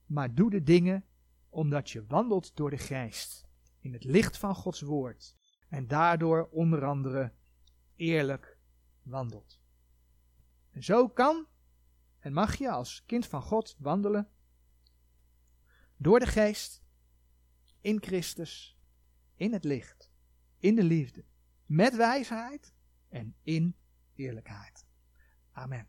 Maar 0.06 0.34
doe 0.36 0.50
de 0.50 0.64
dingen 0.64 1.06
omdat 1.50 1.90
je 1.90 2.06
wandelt 2.06 2.56
door 2.56 2.70
de 2.70 2.78
geest. 2.78 3.48
In 3.80 3.94
het 3.94 4.04
licht 4.04 4.38
van 4.38 4.56
Gods 4.56 4.82
woord. 4.82 5.36
En 5.70 5.88
daardoor 5.88 6.48
onder 6.52 6.86
andere 6.86 7.34
eerlijk 7.96 8.58
wandelt. 9.04 9.62
En 10.72 10.84
zo 10.84 11.10
kan 11.10 11.48
en 12.20 12.34
mag 12.34 12.56
je 12.56 12.72
als 12.72 13.04
kind 13.06 13.26
van 13.26 13.42
God 13.42 13.76
wandelen 13.80 14.30
door 15.98 16.20
de 16.20 16.28
geest, 16.28 16.84
in 17.82 18.02
Christus, 18.02 18.77
in 19.38 19.54
het 19.54 19.64
licht, 19.64 20.10
in 20.58 20.76
de 20.76 20.84
liefde, 20.84 21.24
met 21.66 21.96
wijsheid 21.96 22.74
en 23.10 23.36
in 23.42 23.76
eerlijkheid. 24.16 24.86
Amen. 25.52 25.88